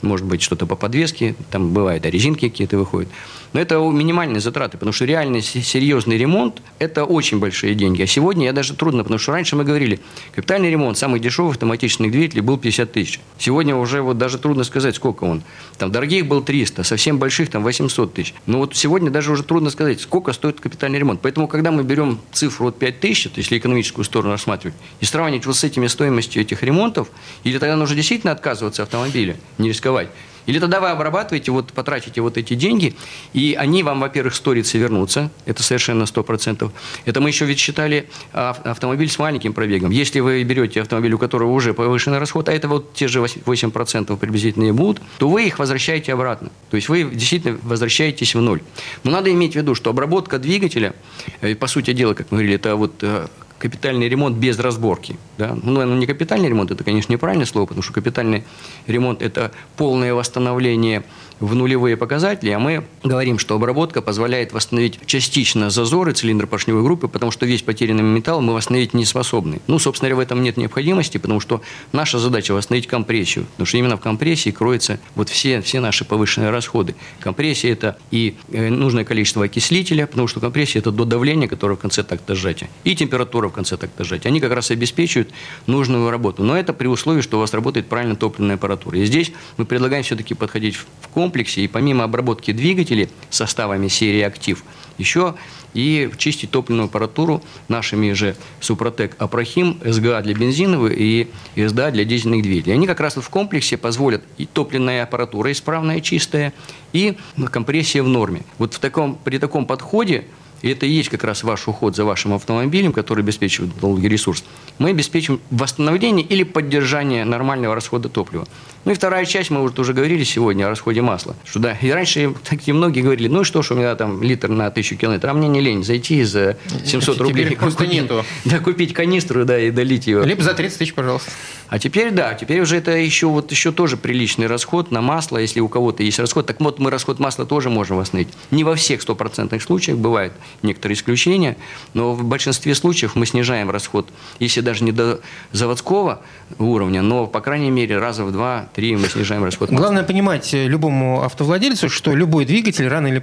[0.02, 3.10] может быть, что-то по подвеске, там бывает, а резинки какие-то выходят.
[3.54, 8.02] Но это минимальные затраты, потому что реальный серьезный ремонт– это очень большие деньги.
[8.02, 10.00] А сегодня я даже трудно, потому что раньше мы говорили,
[10.36, 13.20] капитальный ремонт самый дешевый автоматических двигателей был 50 тысяч.
[13.38, 15.44] Сегодня уже вот даже трудно сказать, сколько он.
[15.78, 18.34] Там дорогих был 300, совсем больших там 800 тысяч.
[18.46, 21.22] Но вот сегодня даже уже трудно сказать, сколько стоит капитальный ремонт.
[21.22, 25.56] Поэтому, когда мы берем цифру вот 5 тысяч, если экономическую сторону рассматривать, и сравнивать вот
[25.56, 27.10] с этими стоимостью этих ремонтов,
[27.44, 30.10] или тогда нужно действительно отказываться от автомобиля, не рисковать,
[30.48, 32.96] или тогда вы обрабатываете, вот потратите вот эти деньги,
[33.34, 36.72] и они вам, во-первых, сторится вернутся, это совершенно 100%.
[37.06, 39.92] Это мы еще ведь считали автомобиль с маленьким пробегом.
[39.92, 44.18] Если вы берете автомобиль, у которого уже повышенный расход, а это вот те же 8%
[44.18, 46.50] приблизительно будут, то вы их возвращаете обратно.
[46.70, 48.62] То есть вы действительно возвращаетесь в ноль.
[49.04, 50.94] Но надо иметь в виду, что обработка двигателя,
[51.42, 53.28] э, по сути дела, как мы говорили, это вот э,
[53.60, 55.18] капитальный ремонт без разборки.
[55.38, 55.58] Да?
[55.62, 58.44] Ну, наверное, не капитальный ремонт, это, конечно, неправильное слово, потому что капитальный
[58.86, 61.04] ремонт– это полное восстановление
[61.40, 67.32] в нулевые показатели, а мы говорим, что обработка позволяет восстановить частично зазоры цилиндропоршневой группы, потому
[67.32, 69.60] что весь потерянный металл мы восстановить не способны.
[69.68, 73.78] Ну, собственно говоря, в этом нет необходимости, потому что наша задача восстановить компрессию, потому что
[73.78, 76.96] именно в компрессии кроются вот все, все наши повышенные расходы.
[77.20, 81.80] Компрессия– это и э, нужное количество окислителя, потому что компрессия– это до давления, которое в
[81.80, 84.30] конце такта сжатия, и температура в конце такта сжатия.
[84.30, 85.30] Они как раз обеспечивают
[85.68, 86.44] нужную работу.
[86.44, 88.98] Но это при условии, что у вас работает правильно топливная аппаратура.
[88.98, 94.22] И здесь мы предлагаем все-таки подходить в комплекс комплексе и помимо обработки двигателей составами серии
[94.22, 94.64] «Актив»,
[94.98, 95.36] еще
[95.74, 102.44] и чистить топливную аппаратуру нашими же Супротек Апрахим, СГА для бензиновых и СДА для дизельных
[102.44, 102.76] двигателей.
[102.76, 106.54] Они как раз в комплексе позволят и топливная аппаратура исправная, чистая,
[106.94, 107.18] и
[107.52, 108.44] компрессия в норме.
[108.58, 110.24] Вот в таком, при таком подходе
[110.62, 114.44] и это и есть как раз ваш уход за вашим автомобилем, который обеспечивает долгий ресурс,
[114.80, 118.48] мы обеспечим восстановление или поддержание нормального расхода топлива.
[118.86, 121.36] Ну и вторая часть, мы уже говорили сегодня о расходе масла.
[121.44, 124.48] Что да, и раньше такие многие говорили, ну и что, что у меня там литр
[124.48, 127.56] на тысячу километров, а мне не лень зайти за 700 рублей.
[127.60, 128.24] Просто купить, нету.
[128.46, 130.24] Да, купить канистру, да, и долить ее.
[130.24, 131.30] Либо за 30 тысяч, пожалуйста.
[131.68, 135.60] А теперь, да, теперь уже это еще, вот, еще тоже приличный расход на масло, если
[135.60, 136.46] у кого-то есть расход.
[136.46, 138.30] Так вот, мы расход масла тоже можем восстановить.
[138.52, 140.32] Не во всех стопроцентных случаях бывает.
[140.62, 141.58] Некоторые исключения,
[141.94, 145.20] но в большинстве случаев мы снижаем расход, если даже не до
[145.52, 146.22] заводского
[146.58, 149.70] уровня, но, по крайней мере, раза в два-три мы снижаем расход.
[149.70, 153.22] Главное понимать любому автовладельцу, что любой двигатель рано или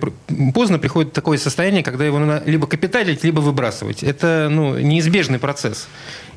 [0.52, 4.02] поздно приходит в такое состояние, когда его надо либо капиталить, либо выбрасывать.
[4.02, 5.88] Это ну, неизбежный процесс.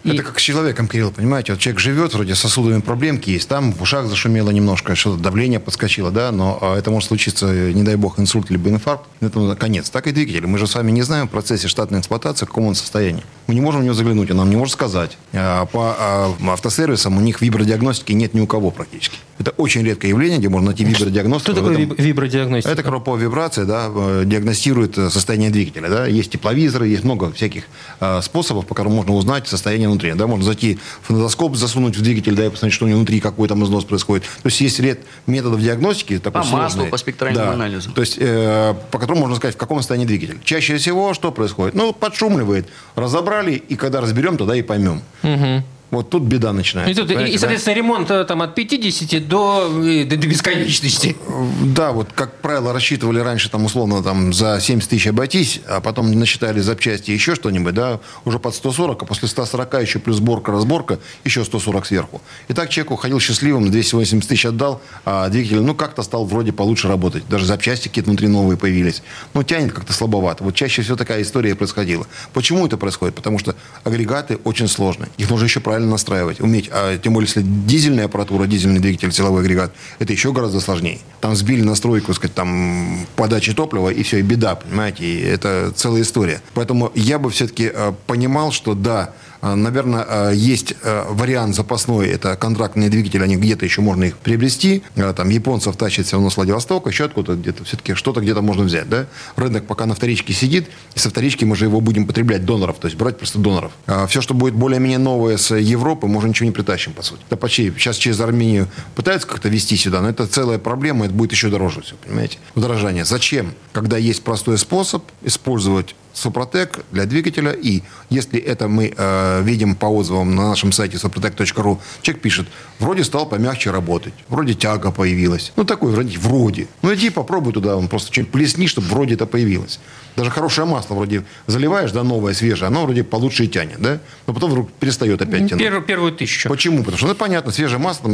[0.07, 1.53] Это как с человеком, Кирилл, понимаете?
[1.53, 6.11] Вот человек живет, вроде сосудовыми проблемки есть, там в ушах зашумело немножко, что-то давление подскочило,
[6.11, 9.89] да, но а, это может случиться, не дай бог, инсульт либо инфаркт, это конец.
[9.89, 10.47] Так и двигатель.
[10.47, 13.23] Мы же с вами не знаем в процессе штатной эксплуатации, в каком он состоянии.
[13.47, 15.17] Мы не можем в него заглянуть, он нам не может сказать.
[15.33, 19.17] А, по а, автосервисам у них вибродиагностики нет ни у кого практически.
[19.39, 21.51] Это очень редкое явление, где можно найти вибродиагностику.
[21.51, 21.95] Что такое этом...
[21.95, 22.71] вибродиагностика?
[22.71, 25.89] Это кропова вибрация, да, э, диагностирует э, состояние двигателя.
[25.89, 26.05] Да.
[26.07, 27.63] Есть тепловизоры, есть много всяких
[27.99, 30.13] э, способов, по которым можно узнать состояние внутри.
[30.13, 30.27] Да.
[30.27, 33.47] Можно зайти в фонодоскоп, засунуть в двигатель, да, и посмотреть, что у него внутри, какой
[33.47, 34.23] там износ происходит.
[34.23, 36.17] То есть есть ряд методов диагностики.
[36.17, 37.53] Такой по маслу, по спектральному да.
[37.53, 37.91] анализу.
[37.91, 40.39] То есть э, по которому можно сказать, в каком состоянии двигатель.
[40.43, 41.75] Чаще всего что происходит?
[41.75, 42.67] Ну, подшумливает.
[42.95, 45.01] Разобрали, и когда разберем, тогда и поймем.
[45.23, 45.63] Угу.
[45.89, 46.91] Вот тут беда начинается.
[46.91, 47.81] И, тут, и, соответственно, да?
[47.81, 51.15] ремонт э, там, от 50 до, до, до бесконечности.
[51.63, 56.11] Да, вот, как правило, рассчитывали раньше, там, условно, там, за 70 тысяч обойтись, а потом
[56.11, 60.99] насчитали запчасти еще что-нибудь, да, уже под 140, а после 140 еще плюс сборка, разборка,
[61.23, 62.21] еще 140 сверху.
[62.49, 66.89] И так человек уходил счастливым, 280 тысяч отдал, а двигатель, ну, как-то стал вроде получше
[66.89, 67.23] работать.
[67.29, 69.03] Даже запчасти какие-то внутри новые появились.
[69.33, 70.43] Ну, тянет как-то слабовато.
[70.43, 72.05] Вот чаще всего такая история происходила.
[72.33, 73.15] Почему это происходит?
[73.15, 75.09] Потому что агрегаты очень сложные.
[75.17, 76.69] Их нужно еще правильно настраивать, уметь.
[76.71, 80.99] А тем более, если дизельная аппаратура, дизельный двигатель, силовой агрегат, это еще гораздо сложнее.
[81.21, 86.01] Там сбили настройку, сказать, там, подачи топлива, и все, и беда, понимаете, и это целая
[86.01, 86.41] история.
[86.53, 92.35] Поэтому я бы все-таки э, понимал, что да, Наверное, а, есть а, вариант запасной, это
[92.35, 94.83] контрактные двигатели, они где-то еще можно их приобрести.
[95.15, 98.89] Там японцев тащит все равно с Владивостока, еще откуда-то где-то, все-таки что-то где-то можно взять.
[98.89, 99.05] Да?
[99.35, 102.87] Рынок пока на вторичке сидит, и со вторички мы же его будем потреблять доноров, то
[102.87, 103.71] есть брать просто доноров.
[104.09, 107.21] Все, что будет более-менее новое с Европы, мы уже ничего не притащим, по сути.
[107.27, 111.31] Это почти сейчас через Армению пытаются как-то вести сюда, но это целая проблема, это будет
[111.31, 112.37] еще дороже все, понимаете?
[112.55, 113.05] Удорожание.
[113.05, 113.53] Зачем?
[113.73, 117.51] Когда есть простой способ использовать Супротек для двигателя.
[117.51, 122.47] И если это мы э, видим по отзывам на нашем сайте suprotec.ru, человек пишет,
[122.79, 125.53] вроде стал помягче работать, вроде тяга появилась.
[125.55, 126.67] Ну, такой вроде, вроде.
[126.81, 129.79] Ну, иди попробуй туда, он просто что-нибудь плесни, чтобы вроде это появилось.
[130.15, 133.99] Даже хорошее масло вроде заливаешь, да, новое, свежее, оно вроде получше и тянет, да?
[134.25, 135.63] Но потом вдруг перестает опять тянуть.
[135.63, 136.49] Первую, первую тысячу.
[136.49, 136.79] Почему?
[136.79, 138.09] Потому что, ну, понятно, свежее масло,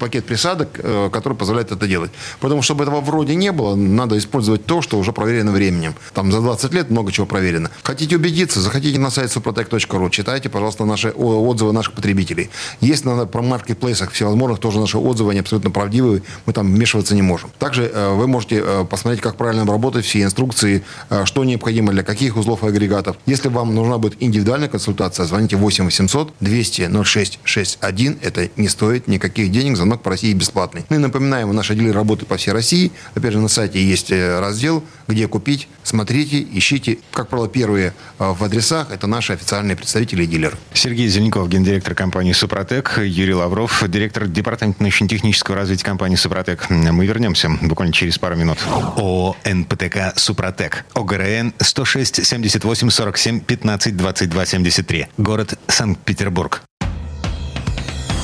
[0.00, 2.10] пакет присадок, э, который позволяет это делать.
[2.40, 5.94] Потому что, чтобы этого вроде не было, надо использовать то, что уже проверено временем.
[6.12, 7.43] Там за 20 лет много чего проверено.
[7.82, 12.50] Хотите убедиться, заходите на сайт suprotec.ru, читайте, пожалуйста, наши отзывы наших потребителей.
[12.80, 17.22] Есть на про маркетплейсах всевозможных тоже наши отзывы, они абсолютно правдивые, мы там вмешиваться не
[17.22, 17.50] можем.
[17.58, 20.82] Также э, вы можете э, посмотреть, как правильно работать, все инструкции,
[21.24, 23.16] что необходимо для каких узлов и агрегатов.
[23.26, 28.18] Если вам нужна будет индивидуальная консультация, звоните 8 800 200 06 61.
[28.22, 30.84] Это не стоит никаких денег, звонок по России бесплатный.
[30.88, 32.92] Ну и напоминаем, наши дилеры работают по всей России.
[33.14, 35.68] Опять же, на сайте есть э, раздел, где купить.
[35.82, 36.98] Смотрите, ищите.
[37.12, 40.56] Как правило, первые э, в адресах это наши официальные представители и дилеры.
[40.72, 46.70] Сергей Зеленков, гендиректор компании «Супротек», Юрий Лавров, директор департамента научно-технического развития компании «Супротек».
[46.70, 48.58] Мы вернемся буквально через пару минут.
[48.68, 50.84] ООО «НПТК Супротек».
[50.94, 55.06] ОГРН 106 78 47 15 22 73.
[55.18, 56.62] Город Санкт-Петербург.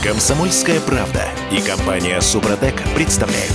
[0.04, 3.54] Комсомольская правда и компания «Супротек» представляют.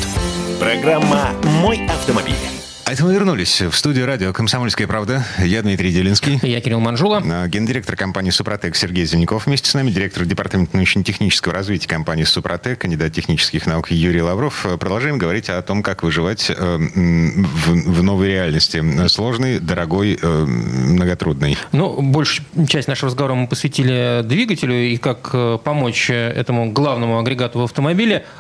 [0.59, 2.54] Программа «Мой автомобиль».
[2.88, 5.26] А это мы вернулись в студию радио «Комсомольская правда».
[5.39, 6.39] Я Дмитрий Делинский.
[6.43, 7.19] Я Кирилл Манжула.
[7.26, 9.48] А, гендиректор компании «Супротек» Сергей Зеленяков.
[9.48, 14.67] Вместе с нами директор департамента научно-технического развития компании «Супротек», кандидат технических наук Юрий Лавров.
[14.80, 19.08] Продолжаем говорить о том, как выживать э, в, новой реальности.
[19.08, 21.58] Сложный, дорогой, э, многотрудный.
[21.71, 27.58] Ну, большую часть нашего разговора мы посвятили двигателю и как э, помочь этому главному агрегату
[27.58, 28.28] в автомобиле–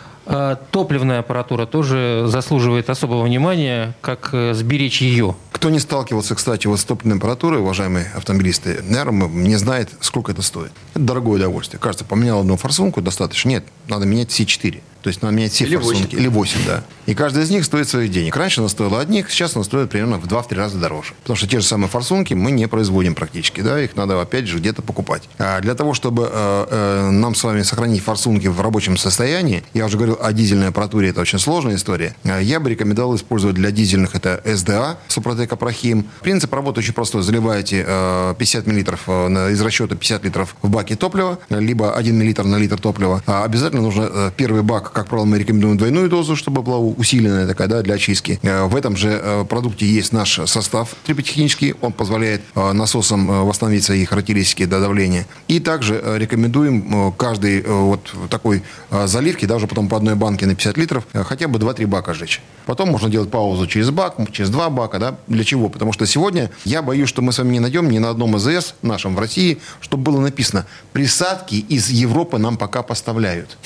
[0.71, 5.35] топливная аппаратура тоже заслуживает особого внимания, как э, сберечь ее.
[5.51, 10.41] Кто не сталкивался, кстати, вот с топливной аппаратурой, уважаемые автомобилисты, наверное, не знает, сколько это
[10.41, 10.71] стоит.
[10.93, 11.79] Это дорогое удовольствие.
[11.79, 13.49] Кажется, поменял одну форсунку, достаточно.
[13.49, 14.81] Нет, надо менять все четыре.
[15.05, 16.15] То есть надо менять все или форсунки.
[16.15, 16.19] 8.
[16.19, 16.83] Или 8, да.
[17.05, 18.35] И каждая из них стоит своих денег.
[18.35, 21.13] Раньше она стоила одних, сейчас она стоит примерно в 2-3 раза дороже.
[21.21, 23.61] Потому что те же самые форсунки мы не производим практически.
[23.61, 23.79] Да?
[23.79, 25.29] Их надо, опять же, где-то покупать.
[25.37, 29.85] А для того, чтобы э, э, нам с вами сохранить форсунки в рабочем состоянии, я
[29.85, 33.69] уже говорил о дизельной аппаратуре, это очень сложная история, э, я бы рекомендовал использовать для
[33.69, 36.07] дизельных это SDA, Супротек Прохим.
[36.21, 37.21] Принцип работы очень простой.
[37.21, 42.79] Заливаете 50 миллилитров из расчета 50 литров в баке топлива, либо 1 миллилитр на литр
[42.79, 43.21] топлива.
[43.27, 47.67] А обязательно нужно первый бак, как правило, мы рекомендуем двойную дозу, чтобы была усиленная такая,
[47.67, 48.39] да, для очистки.
[48.41, 51.75] В этом же продукте есть наш состав триботехнический.
[51.81, 55.25] Он позволяет насосам восстановить свои характеристики до давления.
[55.49, 61.05] И также рекомендуем каждый вот такой заливки, даже потом по одной банке на 50 литров,
[61.11, 62.41] хотя бы 2-3 бака сжечь.
[62.65, 64.97] Потом можно делать паузу через бак, через два бака.
[64.97, 65.17] Да?
[65.27, 65.67] Для чего?
[65.67, 68.75] Потому что сегодня я боюсь, что мы с вами не найдем ни на одном АЗС
[68.81, 73.57] нашем в России, чтобы было написано «присадки из Европы нам пока поставляют».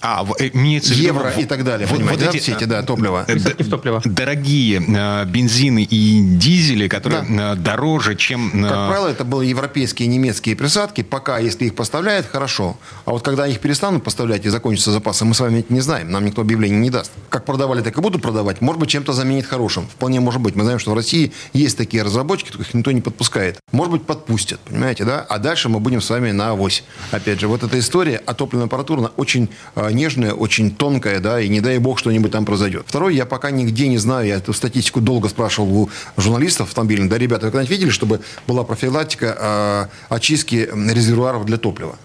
[0.00, 3.24] А, э, имеется Евро и так далее, вот, понимаете, вот эти, все эти, да, топливо.
[3.26, 4.00] Э, топливо.
[4.04, 7.54] Дорогие э, бензины и дизели, которые да.
[7.54, 8.50] дороже, чем...
[8.50, 11.02] Как правило, это были европейские и немецкие присадки.
[11.02, 12.76] Пока, если их поставляют, хорошо.
[13.04, 16.10] А вот когда их перестанут поставлять и закончатся запасы, мы с вами это не знаем.
[16.10, 17.10] Нам никто объявление не даст.
[17.28, 18.60] Как продавали, так и будут продавать.
[18.60, 19.86] Может быть, чем-то заменит хорошим.
[19.86, 20.54] Вполне может быть.
[20.54, 23.58] Мы знаем, что в России есть такие разработчики, их никто не подпускает.
[23.72, 25.26] Может быть, подпустят, понимаете, да?
[25.28, 26.84] А дальше мы будем с вами на авось.
[27.10, 29.48] Опять же, вот эта история, а топливная аппаратура, она очень
[29.92, 32.84] нежная, очень тонкая, да, и не дай бог что-нибудь там произойдет.
[32.86, 37.18] Второе, я пока нигде не знаю, я эту статистику долго спрашивал у журналистов автомобильных, да,
[37.18, 41.96] ребята, вы когда-нибудь видели, чтобы была профилактика э, очистки резервуаров для топлива?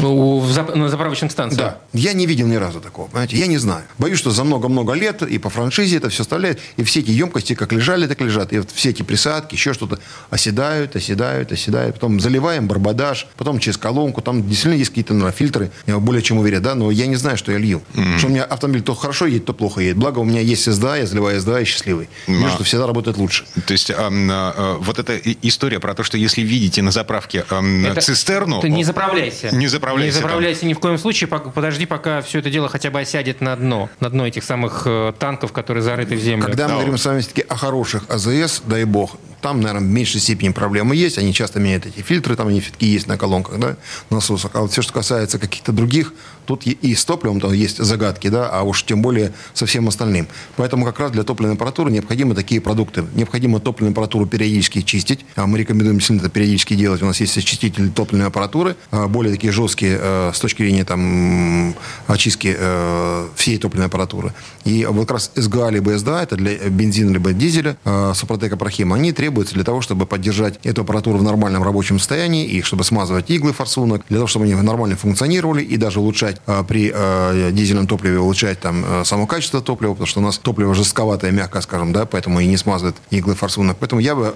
[0.00, 1.60] Ну, на заправочных станциях?
[1.60, 1.78] Да.
[1.92, 3.36] Я не видел ни разу такого, понимаете?
[3.36, 3.84] Я не знаю.
[3.98, 7.54] Боюсь, что за много-много лет и по франшизе это все оставляет, и все эти емкости
[7.54, 8.52] как лежали, так лежат.
[8.52, 9.98] И вот все эти присадки, еще что-то
[10.30, 11.94] оседают, оседают, оседают.
[11.94, 14.20] Потом заливаем барбадаж, потом через колонку.
[14.22, 17.36] Там действительно есть какие-то ну, фильтры, я более чем уверен, да, но я не знаю,
[17.36, 17.82] что я лью.
[17.94, 18.18] Mm-hmm.
[18.18, 19.96] Что у меня автомобиль то хорошо едет, то плохо едет.
[19.96, 22.08] Благо у меня есть СДА, я заливаю СДА и счастливый.
[22.26, 22.54] Mm-hmm.
[22.54, 23.44] что всегда работает лучше.
[23.66, 27.62] То есть а, а, вот эта история про то, что если видите на заправке а,
[27.86, 28.60] это, цистерну...
[28.60, 29.54] Ты не заправляйся.
[29.54, 30.16] Не заправляйся.
[30.16, 33.56] Не заправляйся ни в коем случае, подожди, пока все это дело хотя бы осядет на
[33.56, 36.46] дно, на дно этих самых э, танков, которые зарыты в землю.
[36.46, 40.20] Когда мы говорим с вами все-таки о хороших АЗС, дай бог, там, наверное, в меньшей
[40.20, 41.18] степени проблемы есть.
[41.18, 43.76] Они часто меняют эти фильтры, там они все-таки есть на колонках, да,
[44.08, 44.52] насосах.
[44.54, 46.14] А вот все, что касается каких-то других,
[46.46, 50.28] тут и с топливом там есть загадки, да, а уж тем более со всем остальным.
[50.56, 53.04] Поэтому как раз для топливной аппаратуры необходимы такие продукты.
[53.14, 55.26] Необходимо топливную аппаратуру периодически чистить.
[55.34, 57.02] А мы рекомендуем действительно это периодически делать.
[57.02, 61.74] У нас есть очистители топливной аппаратуры, а, более такие жесткие э, с точки зрения там,
[62.06, 64.32] очистки э, всей топливной аппаратуры.
[64.64, 68.92] И вот как раз СГА либо СДА, это для бензина либо дизеля, э, Супротека Прохим,
[68.92, 72.84] они требуют требуется для того, чтобы поддержать эту аппаратуру в нормальном рабочем состоянии и чтобы
[72.84, 77.50] смазывать иглы форсунок, для того, чтобы они нормально функционировали и даже улучшать а, при а,
[77.50, 81.62] дизельном топливе, улучшать там а, само качество топлива, потому что у нас топливо жестковатое, мягко
[81.62, 83.78] скажем, да, поэтому и не смазывает иглы форсунок.
[83.80, 84.34] Поэтому я бы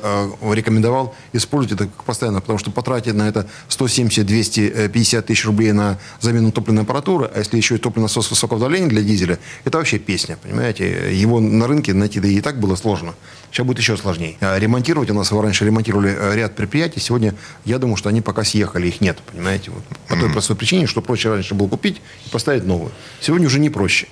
[0.50, 6.84] рекомендовал использовать это постоянно, потому что потратить на это 170-250 тысяч рублей на замену топливной
[6.84, 11.14] аппаратуры, а если еще и топливный насос высокого давления для дизеля, это вообще песня, понимаете?
[11.14, 13.14] Его на рынке найти да и так было сложно.
[13.50, 14.36] Сейчас будет еще сложнее.
[14.40, 17.00] Ремонтировать у нас раньше ремонтировали э, ряд предприятий.
[17.00, 19.70] Сегодня я думаю, что они пока съехали, их нет, понимаете?
[19.70, 19.82] Вот.
[20.08, 22.92] По той простой причине, что проще раньше было купить и поставить новую.
[23.20, 24.08] Сегодня уже не проще.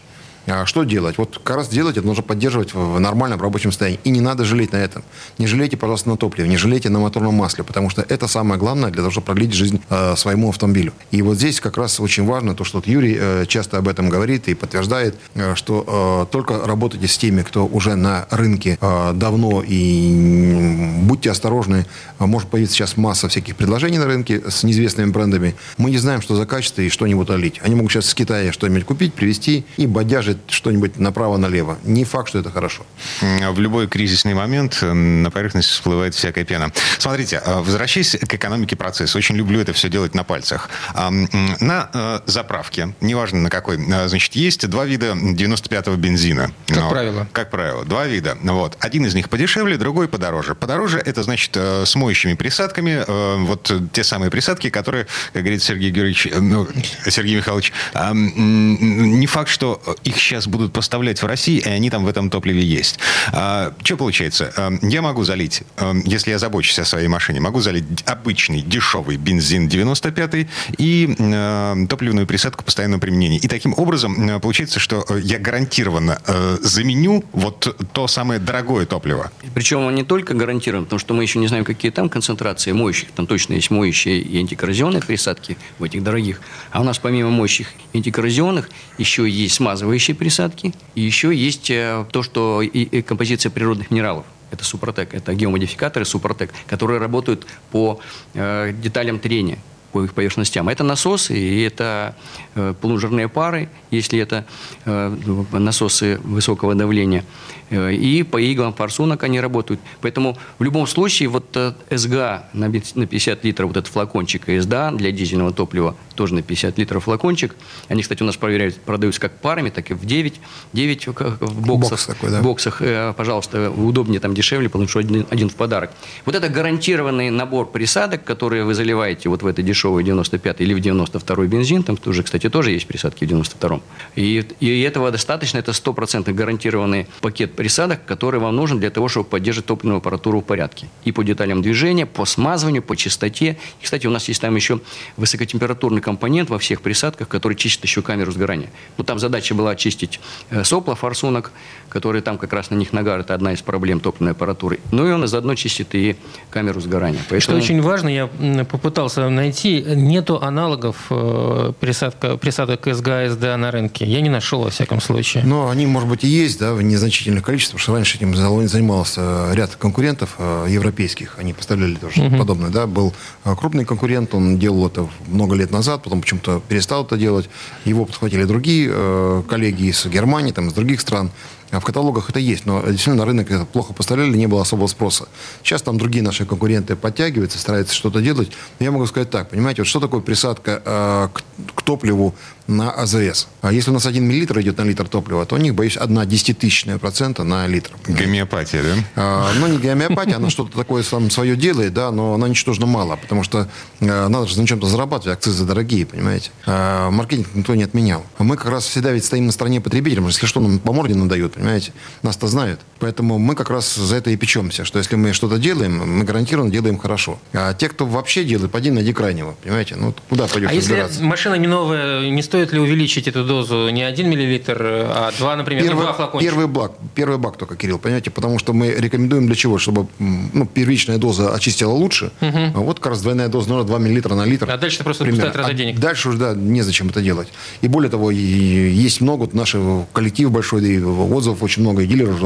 [0.47, 1.17] А что делать?
[1.17, 3.99] Вот как раз делать это нужно поддерживать в нормальном рабочем состоянии.
[4.05, 5.03] И не надо жалеть на этом.
[5.39, 8.91] Не жалейте, пожалуйста, на топливе, не жалейте на моторном масле, потому что это самое главное
[8.91, 10.93] для того, чтобы продлить жизнь э, своему автомобилю.
[11.11, 14.09] И вот здесь как раз очень важно то, что вот Юрий э, часто об этом
[14.09, 19.13] говорит и подтверждает, э, что э, только работайте с теми, кто уже на рынке э,
[19.15, 21.87] давно и будьте осторожны.
[22.19, 25.55] Может появиться сейчас масса всяких предложений на рынке с неизвестными брендами.
[25.79, 27.61] Мы не знаем, что за качество и что-нибудь олить.
[27.63, 31.79] Они могут сейчас с Китая что-нибудь купить, привезти и бодяжить предложит что-нибудь направо-налево.
[31.85, 32.85] Не факт, что это хорошо.
[33.21, 36.73] В любой кризисный момент э, на поверхность всплывает всякая пена.
[36.99, 40.71] Смотрите, э, возвращаясь к экономике процесса, очень люблю это все делать на пальцах.
[40.95, 46.53] На э, заправке, неважно на какой, значит, есть два вида 95-го бензина.
[46.67, 47.29] Как Но, правило.
[47.33, 47.85] Как правило.
[47.85, 48.37] Два вида.
[48.43, 48.77] Вот.
[48.81, 50.55] Один из них подешевле, другой подороже.
[50.55, 53.05] Подороже это, значит, с моющими присадками.
[53.45, 56.67] Вот те самые присадки, которые, как говорит Сергей Георгиевич, ну,
[57.09, 62.09] Сергей Михайлович, не факт, что их сейчас будут поставлять в России, и они там в
[62.09, 62.99] этом топливе есть.
[63.33, 64.53] А, что получается?
[64.57, 69.17] А, я могу залить, а, если я забочусь о своей машине, могу залить обычный дешевый
[69.17, 70.47] бензин 95
[70.79, 73.39] и а, топливную присадку постоянного применения.
[73.39, 76.19] И таким образом получается, что я гарантированно
[76.61, 79.31] заменю вот то самое дорогое топливо.
[79.55, 83.11] Причем он не только гарантирован, потому что мы еще не знаем, какие там концентрации моющих.
[83.13, 86.41] Там точно есть моющие и антикоррозионные присадки в этих дорогих.
[86.71, 90.73] А у нас помимо моющих антикоррозионных еще есть смазывающие общей присадки.
[90.95, 94.25] И еще есть э, то, что и, и композиция природных минералов.
[94.51, 97.99] Это супротек, это геомодификаторы супротек, которые работают по
[98.35, 99.59] э, деталям трения.
[99.93, 100.69] по их поверхностям.
[100.69, 102.15] Это насосы и это
[102.57, 104.45] э, полужирные пары, если это
[104.87, 105.17] э,
[105.53, 107.23] насосы высокого давления.
[107.71, 109.81] Э, и по иглам форсунок они работают.
[110.01, 114.91] Поэтому в любом случае вот э, СГА на 50 литров, вот этот флакончик и СДА
[114.93, 117.55] для дизельного топлива тоже на 50 литров флакончик.
[117.89, 120.41] Они, кстати, у нас проверяют, продаются как парами, так и в 9,
[120.73, 121.91] 9 в боксах.
[121.91, 122.41] Бокс такой, да?
[122.41, 125.91] В боксах, э, пожалуйста, удобнее, там дешевле, потому что один, один в подарок.
[126.25, 130.81] Вот это гарантированный набор присадок, которые вы заливаете вот в это дешевый 95 или в
[130.81, 133.81] 92 бензин, там тоже, кстати, тоже есть присадки в 92
[134.17, 139.29] и, и этого достаточно, это 100% гарантированный пакет присадок, который вам нужен для того, чтобы
[139.29, 140.89] поддерживать топливную аппаратуру в порядке.
[141.05, 143.57] И по деталям движения, по смазыванию, по чистоте.
[143.81, 144.81] И, кстати, у нас есть там еще
[145.17, 148.71] высокотемпературный компонент во всех присадках, который чистит еще камеру сгорания.
[148.99, 151.53] Ну, там задача была очистить э, сопла, форсунок,
[151.89, 154.81] которые там как раз на них нагар, это одна из проблем топливной аппаратуры.
[154.91, 156.17] Ну и он заодно чистит и
[156.51, 157.21] камеру сгорания.
[157.31, 157.41] Поэтому...
[157.41, 158.27] Что очень важно, я
[158.65, 164.05] попытался найти, нету аналогов э, присадка, присадок СГА, СДА на рынке.
[164.05, 165.45] Я не нашел, во всяком случае.
[165.45, 169.53] Но они, может быть, и есть, да, в незначительных количествах, потому что раньше этим занимался
[169.53, 171.39] ряд конкурентов э, европейских.
[171.39, 172.37] Они поставляли тоже угу.
[172.37, 172.87] подобное, да.
[172.87, 173.13] Был
[173.45, 177.49] э, крупный конкурент, он делал это много лет назад, потом почему-то перестал это делать.
[177.85, 181.31] Его подхватили другие коллеги из Германии, там, из других стран.
[181.75, 184.87] А в каталогах это есть, но действительно на рынок это плохо поставляли, не было особого
[184.87, 185.27] спроса.
[185.63, 188.53] Сейчас там другие наши конкуренты подтягиваются, стараются что-то делать.
[188.79, 191.43] Но я могу сказать так, понимаете, вот что такое присадка э, к,
[191.75, 192.35] к топливу
[192.67, 193.49] на АЗС.
[193.63, 196.25] А если у нас один миллилитр идет на литр топлива, то у них, боюсь, одна
[196.25, 197.91] десятитысячная процента на литр.
[198.07, 198.95] Гомеопатия, да?
[199.17, 203.17] А, ну, не гомеопатия, она что-то такое сам свое делает, да, но она ничтожно мало,
[203.17, 203.69] потому что
[204.01, 206.51] а, надо же на чем-то зарабатывать, акцизы дорогие, понимаете.
[206.67, 208.25] А, маркетинг никто не отменял.
[208.39, 211.15] А мы как раз всегда ведь стоим на стороне потребителя, если что, нам по морде
[211.15, 211.93] надают, понимаете.
[212.23, 212.81] Нас-то знают.
[212.99, 216.71] Поэтому мы как раз за это и печемся, что если мы что-то делаем, мы гарантированно
[216.71, 217.39] делаем хорошо.
[217.53, 219.97] А те, кто вообще делает, пойди найди крайнего, понимаете.
[219.97, 224.03] Ну, куда пойдешь А если машина не новая, не стоит ли увеличить эту дозу не
[224.03, 226.51] 1 миллилитр, а 2, например, первый, ну, 2 флакончика?
[226.51, 229.79] Первый бак, первый бак только, Кирилл, понимаете, потому что мы рекомендуем для чего?
[229.79, 232.59] Чтобы ну, первичная доза очистила лучше, угу.
[232.75, 234.71] а вот как раз двойная доза нужна 2 миллилитра на литр.
[234.71, 235.99] А дальше это просто пустая трата а денег.
[235.99, 237.49] Дальше уже, да, незачем это делать.
[237.81, 239.77] И более того, и есть много, вот наш
[240.13, 242.41] коллектив большой, и отзывов очень много, и дилеров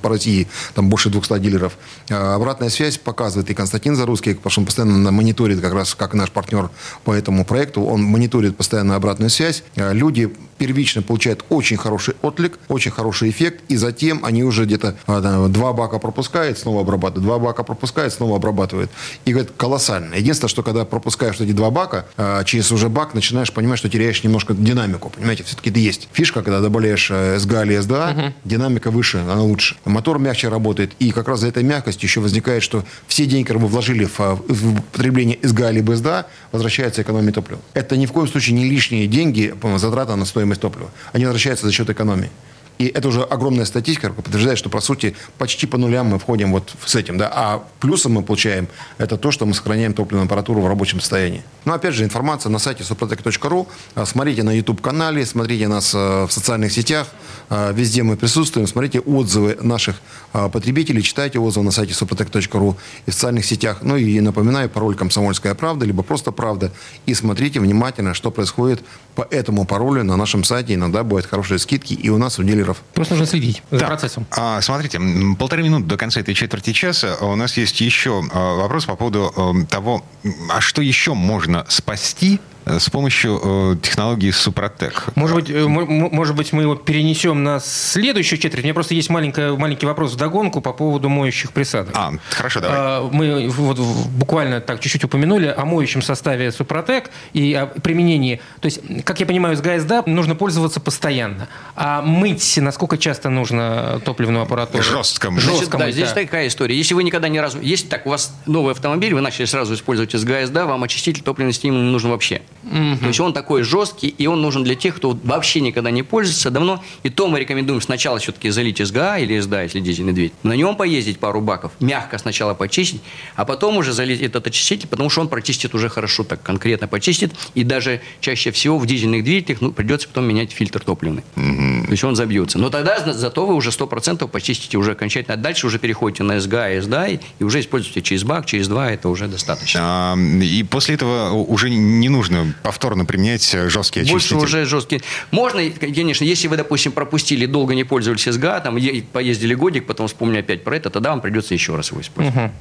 [0.00, 1.78] по России, там больше 200 дилеров.
[2.10, 6.14] А обратная связь показывает, и Константин Зарусский, потому что он постоянно мониторит, как раз как
[6.14, 6.70] наш партнер
[7.04, 9.53] по этому проекту, он мониторит постоянно обратную связь.
[9.76, 14.96] А люди первично получают очень хороший отклик, очень хороший эффект, и затем они уже где-то
[15.06, 18.90] а, два бака пропускают, снова обрабатывают, два бака пропускают, снова обрабатывают.
[19.24, 20.14] И говорит, колоссально.
[20.14, 24.22] Единственное, что когда пропускаешь эти два бака, а, через уже бак начинаешь понимать, что теряешь
[24.24, 25.10] немножко динамику.
[25.10, 26.08] Понимаете, все-таки это есть.
[26.12, 28.34] Фишка, когда добавляешь э, СГА или СДА, угу.
[28.44, 29.76] динамика выше, она лучше.
[29.84, 33.64] Мотор мягче работает, и как раз за этой мягкостью еще возникает, что все деньги, которые
[33.64, 37.60] вы вложили в, в потребление СГА либо СДА, возвращается экономия топлива.
[37.74, 39.43] Это ни в коем случае не лишние деньги,
[39.76, 40.90] затрата на стоимость топлива.
[41.12, 42.30] Они возвращаются за счет экономии.
[42.78, 46.74] И это уже огромная статистика, подтверждает, что, по сути, почти по нулям мы входим вот
[46.84, 47.18] с этим.
[47.18, 47.30] Да?
[47.32, 48.66] А плюсом мы получаем
[48.98, 51.44] это то, что мы сохраняем топливную аппаратуру в рабочем состоянии.
[51.64, 53.66] Но, ну, опять же, информация на сайте suprotec.ru.
[54.04, 57.06] Смотрите на YouTube-канале, смотрите нас э, в социальных сетях.
[57.48, 58.66] Э, везде мы присутствуем.
[58.66, 60.00] Смотрите отзывы наших
[60.32, 62.76] э, потребителей, читайте отзывы на сайте suprotec.ru
[63.06, 63.78] и в социальных сетях.
[63.82, 66.72] Ну и напоминаю, пароль «Комсомольская правда», либо просто «Правда».
[67.06, 68.82] И смотрите внимательно, что происходит
[69.14, 70.74] по этому паролю на нашем сайте.
[70.74, 72.82] Иногда бывают хорошие скидки, и у нас у дилеров.
[72.94, 73.86] Просто нужно следить за да.
[73.86, 74.26] процессом.
[74.30, 75.00] А, смотрите,
[75.38, 79.32] полторы минуты до конца этой четверти часа у нас есть еще а, вопрос по поводу
[79.36, 80.04] а, того,
[80.50, 85.06] а что еще можно спасти с помощью э, технологии Супротек.
[85.14, 88.62] Может быть, э, может быть, мы его перенесем на следующую четверть.
[88.62, 91.94] У меня просто есть маленький, маленький вопрос в догонку по поводу моющих присадок.
[91.94, 92.76] А, хорошо, давай.
[92.78, 98.40] А, мы вот буквально так чуть-чуть упомянули о моющем составе Супротек и о применении.
[98.60, 101.48] То есть, как я понимаю, с ГСДА нужно пользоваться постоянно.
[101.76, 104.82] А мыть насколько часто нужно топливную аппаратуру?
[104.82, 105.30] Жестко.
[105.30, 106.76] Значит, да, здесь такая история.
[106.76, 107.60] Если вы никогда ни разу...
[107.60, 111.52] Если так, у вас новый автомобиль, вы начали сразу использовать с ГСДА, вам очиститель топливной
[111.52, 112.42] системы не нужен вообще.
[112.64, 112.98] Угу.
[113.00, 116.50] То есть он такой жесткий, и он нужен для тех, кто вообще никогда не пользуется
[116.50, 116.82] давно.
[117.02, 120.36] И то мы рекомендуем сначала все-таки залить СГА или СДА, если дизельный двигатель.
[120.42, 123.02] На нем поездить пару баков, мягко сначала почистить,
[123.36, 127.34] а потом уже залить этот очиститель, потому что он прочистит уже хорошо, так конкретно почистит.
[127.54, 131.22] И даже чаще всего в дизельных двигателях ну, придется потом менять фильтр топливный.
[131.36, 131.86] Угу.
[131.86, 132.58] То есть он забьется.
[132.58, 135.34] Но тогда зато вы уже 100% почистите уже окончательно.
[135.34, 138.90] А дальше уже переходите на СГА и СДА, и уже используйте через бак, через два,
[138.90, 139.80] это уже достаточно.
[139.82, 144.44] А, и после этого уже не нужно повторно применять жесткие Больше очистители?
[144.44, 145.02] уже жесткие.
[145.30, 148.78] Можно, конечно, если вы, допустим, пропустили, долго не пользовались СГА, там,
[149.12, 152.36] поездили годик, потом вспомнили опять про это, тогда вам придется еще раз его использовать.
[152.38, 152.52] Мгм.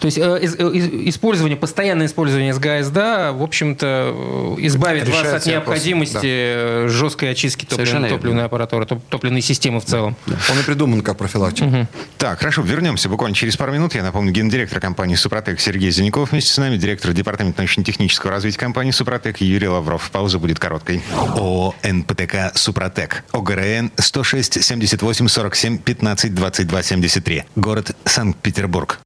[0.00, 5.42] То есть э, э, использование, постоянное использование СГА-СДА, в общем-то, э, избавит вас Решает от
[5.42, 5.90] все вопросы.
[5.90, 8.16] необходимости э, жесткой очистки Совершенно топлив- верно.
[8.18, 10.16] топливной аппаратуры, топ- топливной системы в целом.
[10.26, 11.88] Он и придуман как профилактика.
[12.18, 13.94] Так, хорошо, вернемся буквально через пару минут.
[13.94, 18.90] Я напомню, гендиректор компании «Супротек» Сергей Зеленяков вместе с нами, директор департамента научно-технического развития компании
[18.90, 20.10] «Супротек» Юрий Лавров.
[20.10, 21.02] Пауза будет короткой.
[21.14, 23.24] ООО «НПТК Супротек».
[23.32, 27.44] ОГРН 106 78 47 15 22 73.
[27.56, 29.00] Город Санкт-Петербург.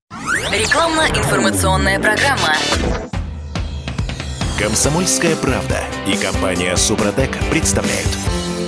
[0.50, 2.56] Рекламно-информационная программа.
[4.58, 8.08] Комсомольская правда и компания Супротек представляют.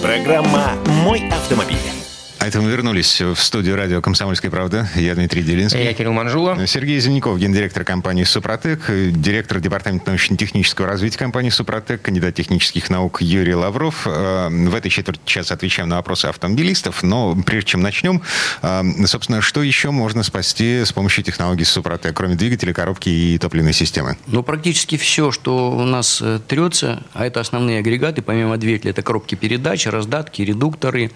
[0.01, 2.02] Программа «Мой автомобиль».
[2.43, 4.89] А это мы вернулись в студию радио «Комсомольская правда».
[4.97, 5.85] Я Дмитрий Делинский.
[5.85, 6.67] Я Кирилл Манжула.
[6.67, 13.55] Сергей Зеленяков, гендиректор компании «Супротек», директор департамента научно-технического развития компании «Супротек», кандидат технических наук Юрий
[13.55, 14.09] Лавров.
[14.09, 18.23] Э, В этой четверти часа отвечаем на вопросы автомобилистов, но прежде чем начнем,
[18.63, 23.73] э, собственно, что еще можно спасти с помощью технологий «Супротек», кроме двигателя, коробки и топливной
[23.73, 24.17] системы?
[24.27, 29.03] Ну, практически все, что у нас э, трется, а это основные агрегаты, помимо двигателя, это
[29.03, 31.13] коробки передач, раздатки, редукторы,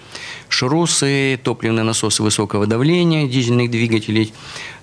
[0.48, 4.32] шрусы, топливные насосы высокого давления дизельных двигателей,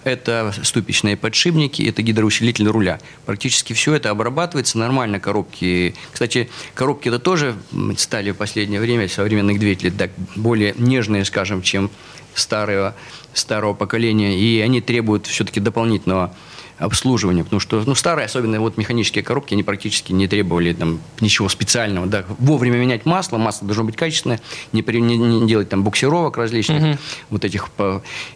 [0.03, 2.99] это ступичные подшипники, это гидроусилитель руля.
[3.25, 5.19] Практически все это обрабатывается нормально.
[5.19, 7.55] Коробки, кстати, коробки это тоже
[7.97, 11.89] стали в последнее время современных двигателей так более нежные, скажем, чем
[12.36, 12.95] старого,
[13.34, 16.36] старого поколения, и они требуют все-таки дополнительного
[16.84, 21.49] обслуживания, потому что ну, старые, особенно вот механические коробки, они практически не требовали там, ничего
[21.49, 22.07] специального.
[22.07, 22.25] Да.
[22.39, 26.99] Вовремя менять масло, масло должно быть качественное, не, при- не- не делать там буксировок различных,
[27.29, 27.69] вот этих,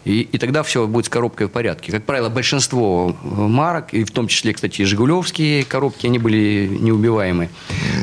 [0.04, 1.92] и, и тогда все будет с коробкой в порядке.
[1.92, 6.68] Как правило, большинство э, марок, и в том числе, кстати, и жигулевские коробки, они были
[6.80, 7.50] неубиваемые.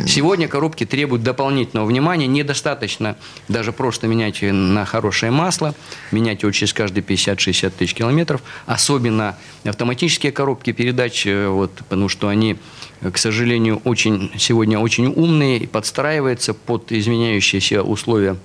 [0.08, 3.16] Сегодня коробки требуют дополнительного внимания, недостаточно
[3.48, 5.74] даже просто менять на хорошее масло,
[6.12, 12.28] менять его через каждые 50-60 тысяч километров, особенно автоматические коробки передач, э, вот, потому что
[12.28, 12.58] они,
[13.02, 18.36] э, к сожалению, очень, сегодня очень умные и подстраиваются под изменяющиеся условия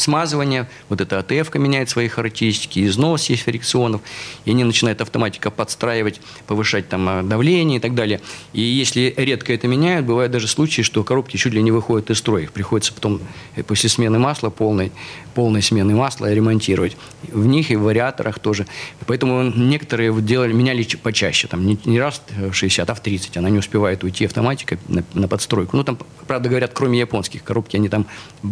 [0.00, 4.00] смазывания, вот эта АТФ меняет свои характеристики, износ есть фрикционов,
[4.44, 8.20] и они начинают автоматика подстраивать, повышать там э, давление и так далее.
[8.52, 12.18] И если редко это меняют, бывают даже случаи, что коробки чуть ли не выходят из
[12.18, 12.42] строя.
[12.42, 13.20] Их приходится потом
[13.56, 14.92] э, после смены масла, полной,
[15.34, 16.96] полной смены масла ремонтировать.
[17.32, 18.66] В них и в вариаторах тоже.
[19.06, 23.36] Поэтому некоторые делали, меняли почаще, там не, не раз в 60, а в 30.
[23.36, 25.76] Она не успевает уйти автоматика на, на подстройку.
[25.76, 28.06] Ну, там, правда, говорят, кроме японских коробки, они там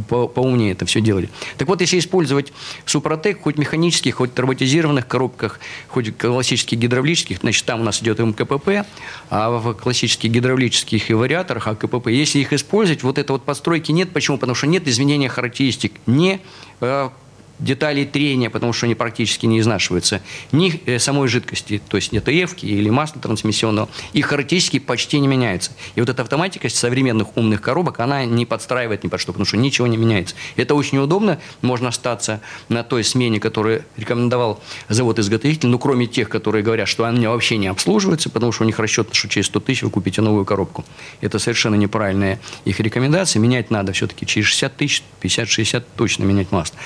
[0.09, 1.31] по- поумнее это все делали.
[1.57, 2.53] Так вот, если использовать
[2.85, 8.87] Супротек, хоть механических, хоть роботизированных коробках, хоть классических гидравлических, значит, там у нас идет МКПП,
[9.31, 14.11] а в классических гидравлических и вариаторах АКПП, если их использовать, вот этой вот подстройки нет.
[14.13, 14.39] Почему?
[14.39, 16.41] Потому что нет изменения характеристик не
[16.81, 17.11] э,
[17.59, 20.21] деталей трения, потому что они практически не изнашиваются,
[20.53, 25.29] ни э, самой жидкости, то есть нет эвки или масла трансмиссионного, их характеристики почти не
[25.29, 25.73] меняются.
[25.95, 29.57] И вот эта автоматика современных умных коробок, она не подстраивает ни под что, потому что
[29.57, 30.35] ничего не меняется.
[30.57, 36.63] Это очень удобно, можно остаться на той смене, которую рекомендовал завод-изготовитель, ну, кроме тех, которые
[36.63, 39.83] говорят, что они вообще не обслуживаются, потому что у них расчет, что через 100 тысяч
[39.83, 40.85] вы купите новую коробку.
[41.21, 43.41] Это совершенно неправильная их рекомендация.
[43.41, 46.77] Менять надо все-таки через 60 тысяч, 50-60 точно менять масло.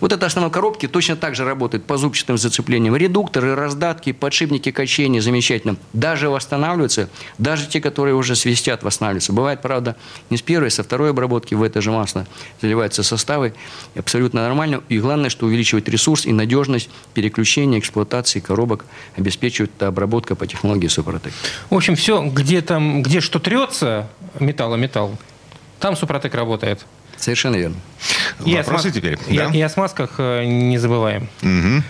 [0.00, 2.96] Вот это основные коробки точно так же работают по зубчатым зацеплениям.
[2.96, 5.76] Редукторы, раздатки, подшипники качения замечательно.
[5.92, 7.08] Даже восстанавливаются,
[7.38, 9.32] даже те, которые уже свистят, восстанавливаются.
[9.32, 9.96] Бывает, правда,
[10.30, 12.26] не с первой, а со второй обработки в это же масло
[12.60, 13.54] заливаются составы.
[13.96, 14.82] Абсолютно нормально.
[14.88, 18.84] И главное, что увеличивает ресурс и надежность переключения, эксплуатации коробок
[19.16, 21.32] обеспечивает эта обработка по технологии Супротек.
[21.70, 24.08] В общем, все, где там, где что трется,
[24.38, 25.16] металл металл,
[25.80, 26.84] там Супротек работает.
[27.18, 27.76] Совершенно верно.
[28.44, 29.18] И о Вопросы смаз- теперь?
[29.28, 29.50] И, Да?
[29.52, 31.28] и о смазках э, не забываем.
[31.42, 31.82] Мгм.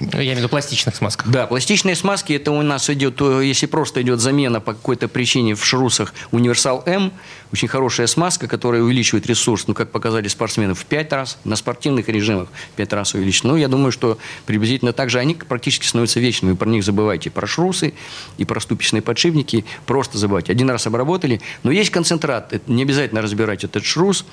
[0.00, 1.28] Я имею в виду пластичных смазках.
[1.28, 5.56] Да, пластичные смазки, это у нас идет, э, если просто идет замена по какой-то причине
[5.56, 7.12] в шрусах Универсал М,
[7.52, 12.08] очень хорошая смазка, которая увеличивает ресурс, ну, как показали спортсмены, в 5 раз, на спортивных
[12.08, 13.42] режимах в 5 раз увеличит.
[13.44, 16.54] Ну, я думаю, что приблизительно так же они практически становятся вечными.
[16.54, 17.92] Про них забывайте, про шрусы
[18.36, 20.52] и про ступичные подшипники просто забывайте.
[20.52, 24.24] Один раз обработали, но есть концентрат, это не обязательно разбирать этот шрус,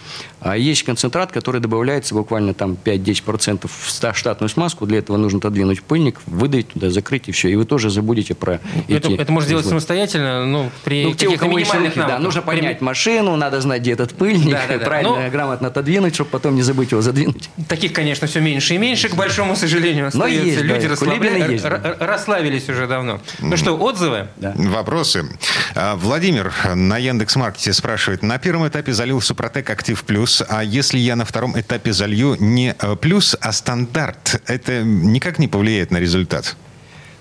[0.41, 5.54] а есть концентрат, который добавляется буквально там 5-10% в штатную смазку, для этого нужно тогда
[5.55, 7.47] подвинуть пыльник, выдавить туда, закрыть и все.
[7.49, 9.69] И вы тоже забудете про Это, эти это можно делать узлы.
[9.79, 12.81] самостоятельно, ну, при Ну, те, у каких-то кого еще минимальных руки, да, нужно При- поднять
[12.81, 14.85] машину, надо знать, где этот пыльник, Да, да, да.
[14.85, 17.49] правильно, Ну- грамотно отодвинуть, чтобы потом не забыть его задвинуть.
[17.69, 21.51] Таких, конечно, все меньше и меньше, к большому сожалению, Но есть, да, Люди расслабля- Кулибины
[21.53, 23.21] есть, р- расслабились уже давно.
[23.39, 24.27] Ну что, отзывы?
[24.41, 25.25] Вопросы.
[25.73, 28.23] А, Владимир на Яндекс.Маркете спрашивает.
[28.23, 32.75] На первом этапе залил Супротек Актив Плюс, а если я на втором этапе залью не
[32.77, 36.55] э, плюс, а стандарт, это никак не повлияет на результат?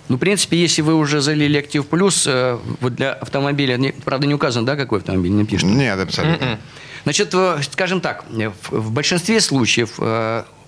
[0.09, 4.27] Ну, в принципе, если вы уже залили Актив Плюс, э, вот для автомобиля, не- правда,
[4.27, 5.69] не указано, да, какой автомобиль, не пишет?
[5.69, 6.59] Нет, абсолютно.
[7.05, 9.99] Значит, э, скажем так, э, в, большинстве случаев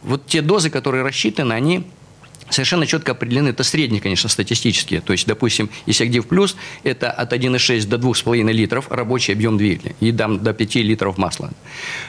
[0.03, 1.87] вот те дозы, которые рассчитаны, они
[2.51, 3.49] совершенно четко определены.
[3.49, 5.01] Это средние, конечно, статистические.
[5.01, 9.95] То есть, допустим, если Актив Плюс, это от 1,6 до 2,5 литров рабочий объем двигателя.
[10.01, 11.51] И там до 5 литров масла.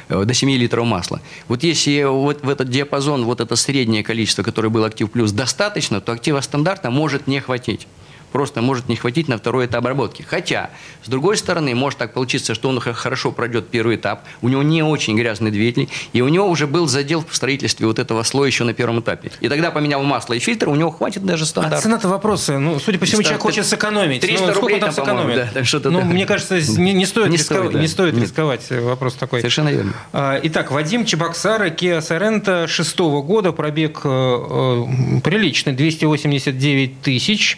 [0.09, 1.21] Э, До 7 литров масла.
[1.47, 6.01] Вот если вот в этот диапазон, вот это среднее количество, которое было Актив Плюс, достаточно,
[6.01, 7.87] то актива стандарта может не хватить
[8.31, 10.23] просто может не хватить на второй этап обработки.
[10.23, 10.69] Хотя,
[11.03, 14.83] с другой стороны, может так получиться, что он хорошо пройдет первый этап, у него не
[14.83, 18.63] очень грязный двигатель, и у него уже был задел в строительстве вот этого слоя еще
[18.63, 19.31] на первом этапе.
[19.39, 21.83] И тогда поменял масло и фильтр, у него хватит даже А стандарт.
[21.83, 22.57] цена-то вопросы.
[22.57, 24.21] Ну, судя по всему, человек хочет сэкономить.
[24.21, 25.35] 300 ну, сколько рублей там там, сэкономит?
[25.35, 26.07] да, там что-то ну, так.
[26.07, 27.79] мне кажется, не, не стоит, Не рисковать, стоит, да.
[27.79, 28.23] не стоит Нет.
[28.23, 28.69] рисковать.
[28.69, 29.39] Вопрос такой.
[29.39, 29.93] Совершенно верно.
[30.13, 37.57] А, Итак, Вадим Чебоксары, Kia Sorento шестого года, пробег э, э, приличный, 289 тысяч.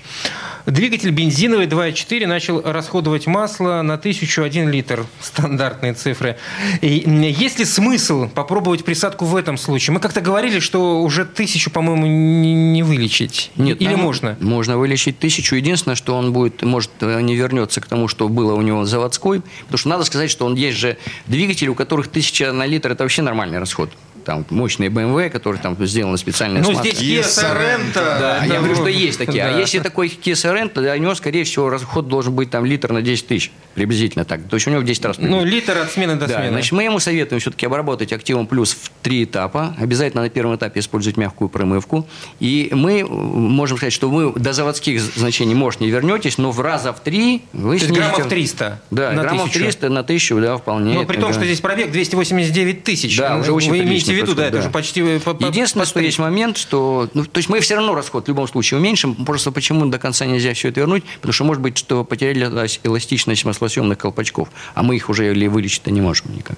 [0.72, 5.05] Двигатель бензиновый 2.4 начал расходовать масло на 1001 литр.
[5.20, 6.38] Стандартные цифры.
[6.82, 7.03] И,
[7.38, 9.93] есть ли смысл попробовать присадку в этом случае?
[9.93, 13.51] Мы как-то говорили, что уже тысячу, по-моему, не, вылечить.
[13.55, 14.38] Нет, Или нам можно?
[14.39, 15.55] Можно вылечить тысячу.
[15.55, 19.41] Единственное, что он будет, может, э, не вернется к тому, что было у него заводской.
[19.61, 20.97] Потому что надо сказать, что он есть же
[21.28, 23.89] двигатели, у которых тысяча на литр, это вообще нормальный расход.
[24.26, 26.59] Там мощные BMW, которые там сделаны специально.
[26.59, 27.93] Ну, здесь Kia Sorento.
[27.93, 29.43] Да, я это, говорю, что ну, есть такие.
[29.43, 29.55] да.
[29.55, 33.01] А если такой Kia Sorento, для него, скорее всего, расход должен быть там литр на
[33.01, 33.51] 10 тысяч.
[33.76, 34.41] Приблизительно так.
[34.49, 36.49] То есть у него в 10 раз Ну, литр от смены до да, смены.
[36.49, 39.76] значит, мы ему советуем все-таки обработать активом плюс в три этапа.
[39.80, 42.07] Обязательно на первом этапе использовать мягкую промывку.
[42.39, 46.93] И мы можем сказать, что вы до заводских значений, может, не вернетесь, но в раза
[46.93, 49.59] в три вы То есть снизите- граммов 300 Да, на граммов 1000.
[49.59, 50.93] 300 на тысячу, да, вполне.
[50.95, 51.34] Но при том, да.
[51.38, 53.17] что здесь пробег 289 тысяч.
[53.17, 54.60] Да, Ну, уже очень Вы имеете в приличный виду, да, расход, это да.
[54.60, 55.01] уже почти...
[55.01, 57.10] э, по- по- Единственное, что есть момент, что...
[57.14, 59.16] Ну, то есть мы все равно расход в любом случае уменьшим.
[59.26, 61.03] Просто почему до конца нельзя все это вернуть?
[61.16, 64.49] Потому что, может быть, что потеряли элас- эластичность маслосъемных колпачков.
[64.76, 66.57] А мы их уже или вылечить-то не можем никак.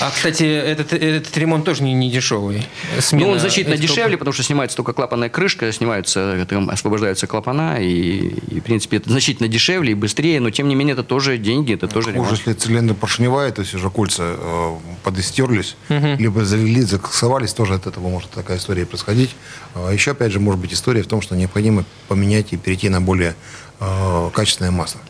[0.00, 2.66] А, кстати, этот, этот ремонт тоже не, не дешевый.
[3.00, 7.78] Смена ну, он значительно дешевле, потому что снимается только клапанная крышка, снимаются, там освобождаются клапана,
[7.80, 11.38] и, и, в принципе, это значительно дешевле и быстрее, но, тем не менее, это тоже
[11.38, 12.32] деньги, это тоже Хуже, ремонт.
[12.32, 18.08] если цилиндр поршневая, то есть уже кольца э, подыстерлись, либо завели, закоксовались, тоже от этого
[18.08, 19.30] может такая история происходить.
[19.74, 23.00] А еще, опять же, может быть история в том, что необходимо поменять и перейти на
[23.00, 23.34] более
[23.80, 25.00] э, качественное масло.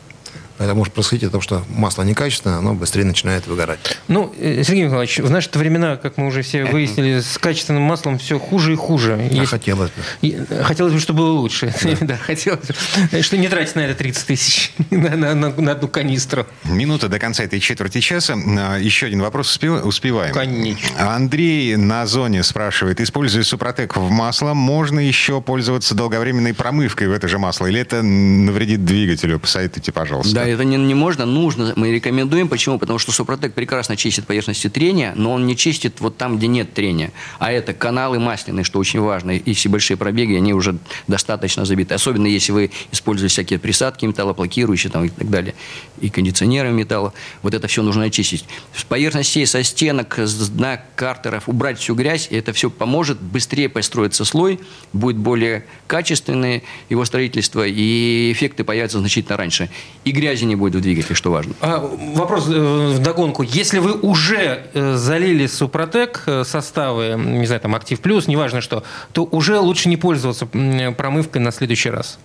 [0.59, 3.79] Это может происходить от того, что масло некачественное, оно быстрее начинает выгорать.
[4.09, 8.19] Ну, э, Сергей Николаевич, в наши времена, как мы уже все выяснили, с качественным маслом
[8.19, 9.15] все хуже и хуже.
[9.15, 10.29] А Есть- хотелось бы.
[10.29, 11.73] Э, Хотелось бы, чтобы было лучше.
[12.01, 13.23] Да, хотелось бы.
[13.23, 16.47] Что не тратить на это 30 тысяч на, на- на- на одну канистру.
[16.65, 18.35] Минута до конца этой четверти часа.
[18.37, 20.33] А, Еще один вопрос успе- успеваем.
[20.35, 21.15] Конечно.
[21.15, 27.29] Андрей на зоне спрашивает, используя Супротек в масло, можно еще пользоваться долговременной промывкой в это
[27.29, 27.67] же масло?
[27.67, 29.39] Или это навредит двигателю?
[29.39, 30.35] Посоветуйте, пожалуйста.
[30.35, 31.73] Да, это не, не можно, нужно.
[31.77, 32.49] Мы рекомендуем.
[32.49, 32.79] Почему?
[32.79, 36.75] Потому что Супротек прекрасно чистит поверхности трения, но он не чистит вот там, где нет
[36.75, 37.13] трения.
[37.39, 39.33] А это каналы масляные, что очень важно.
[39.33, 40.77] И Если большие пробеги, они уже
[41.09, 41.95] достаточно забиты.
[41.95, 45.55] Особенно если вы используете всякие присадки металлоблокирующие там, и так далее.
[46.01, 47.13] И кондиционеры металла.
[47.43, 48.45] Вот это все нужно очистить.
[48.75, 52.29] С поверхностей, со стенок, с дна картеров убрать всю грязь.
[52.31, 54.61] И это все поможет быстрее построиться слой,
[54.93, 59.71] будет более качественное его строительство, и эффекты появятся значительно раньше.
[60.05, 61.55] И грязи не будет в двигателе, что важно.
[61.61, 61.79] А,
[62.15, 63.43] вопрос э, вдогонку.
[63.43, 68.83] Если вы уже э, залили Супротек э, составы, не знаю, там Актив Плюс, неважно что,
[69.13, 72.19] то уже лучше не пользоваться промывкой на следующий раз.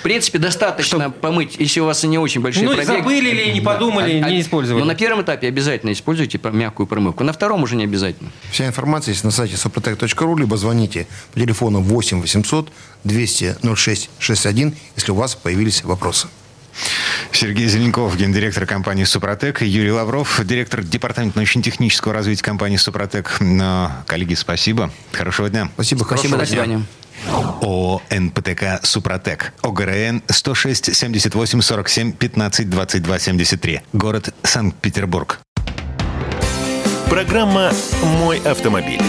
[0.00, 2.86] В принципе, достаточно помыть, если у вас не очень большие Ну, пробеги.
[2.96, 4.80] забыли ли, не подумали, А- а- не использовали.
[4.82, 7.24] Но на первом этапе обязательно используйте мягкую промывку.
[7.24, 8.30] На втором уже не обязательно.
[8.50, 12.68] Вся информация есть на сайте suprotec.ru, либо звоните по телефону 8 800
[13.04, 16.28] 200 06 61, если у вас появились вопросы.
[17.32, 23.36] Сергей Зеленков, гендиректор компании «Супротек», Юрий Лавров, директор департамента научно-технического развития компании «Супротек».
[23.40, 24.90] Но, Коллеги, спасибо.
[25.12, 25.70] Хорошего дня.
[25.74, 26.62] Спасибо, Спасибо, хорошего до дня.
[26.64, 26.86] свидания.
[27.28, 29.52] ООО «НПТК Супротек».
[29.62, 33.80] ОГРН 106 78 47 15 22 73.
[33.92, 35.38] Город Санкт-Петербург.
[37.08, 39.00] Программа «Мой автомобиль».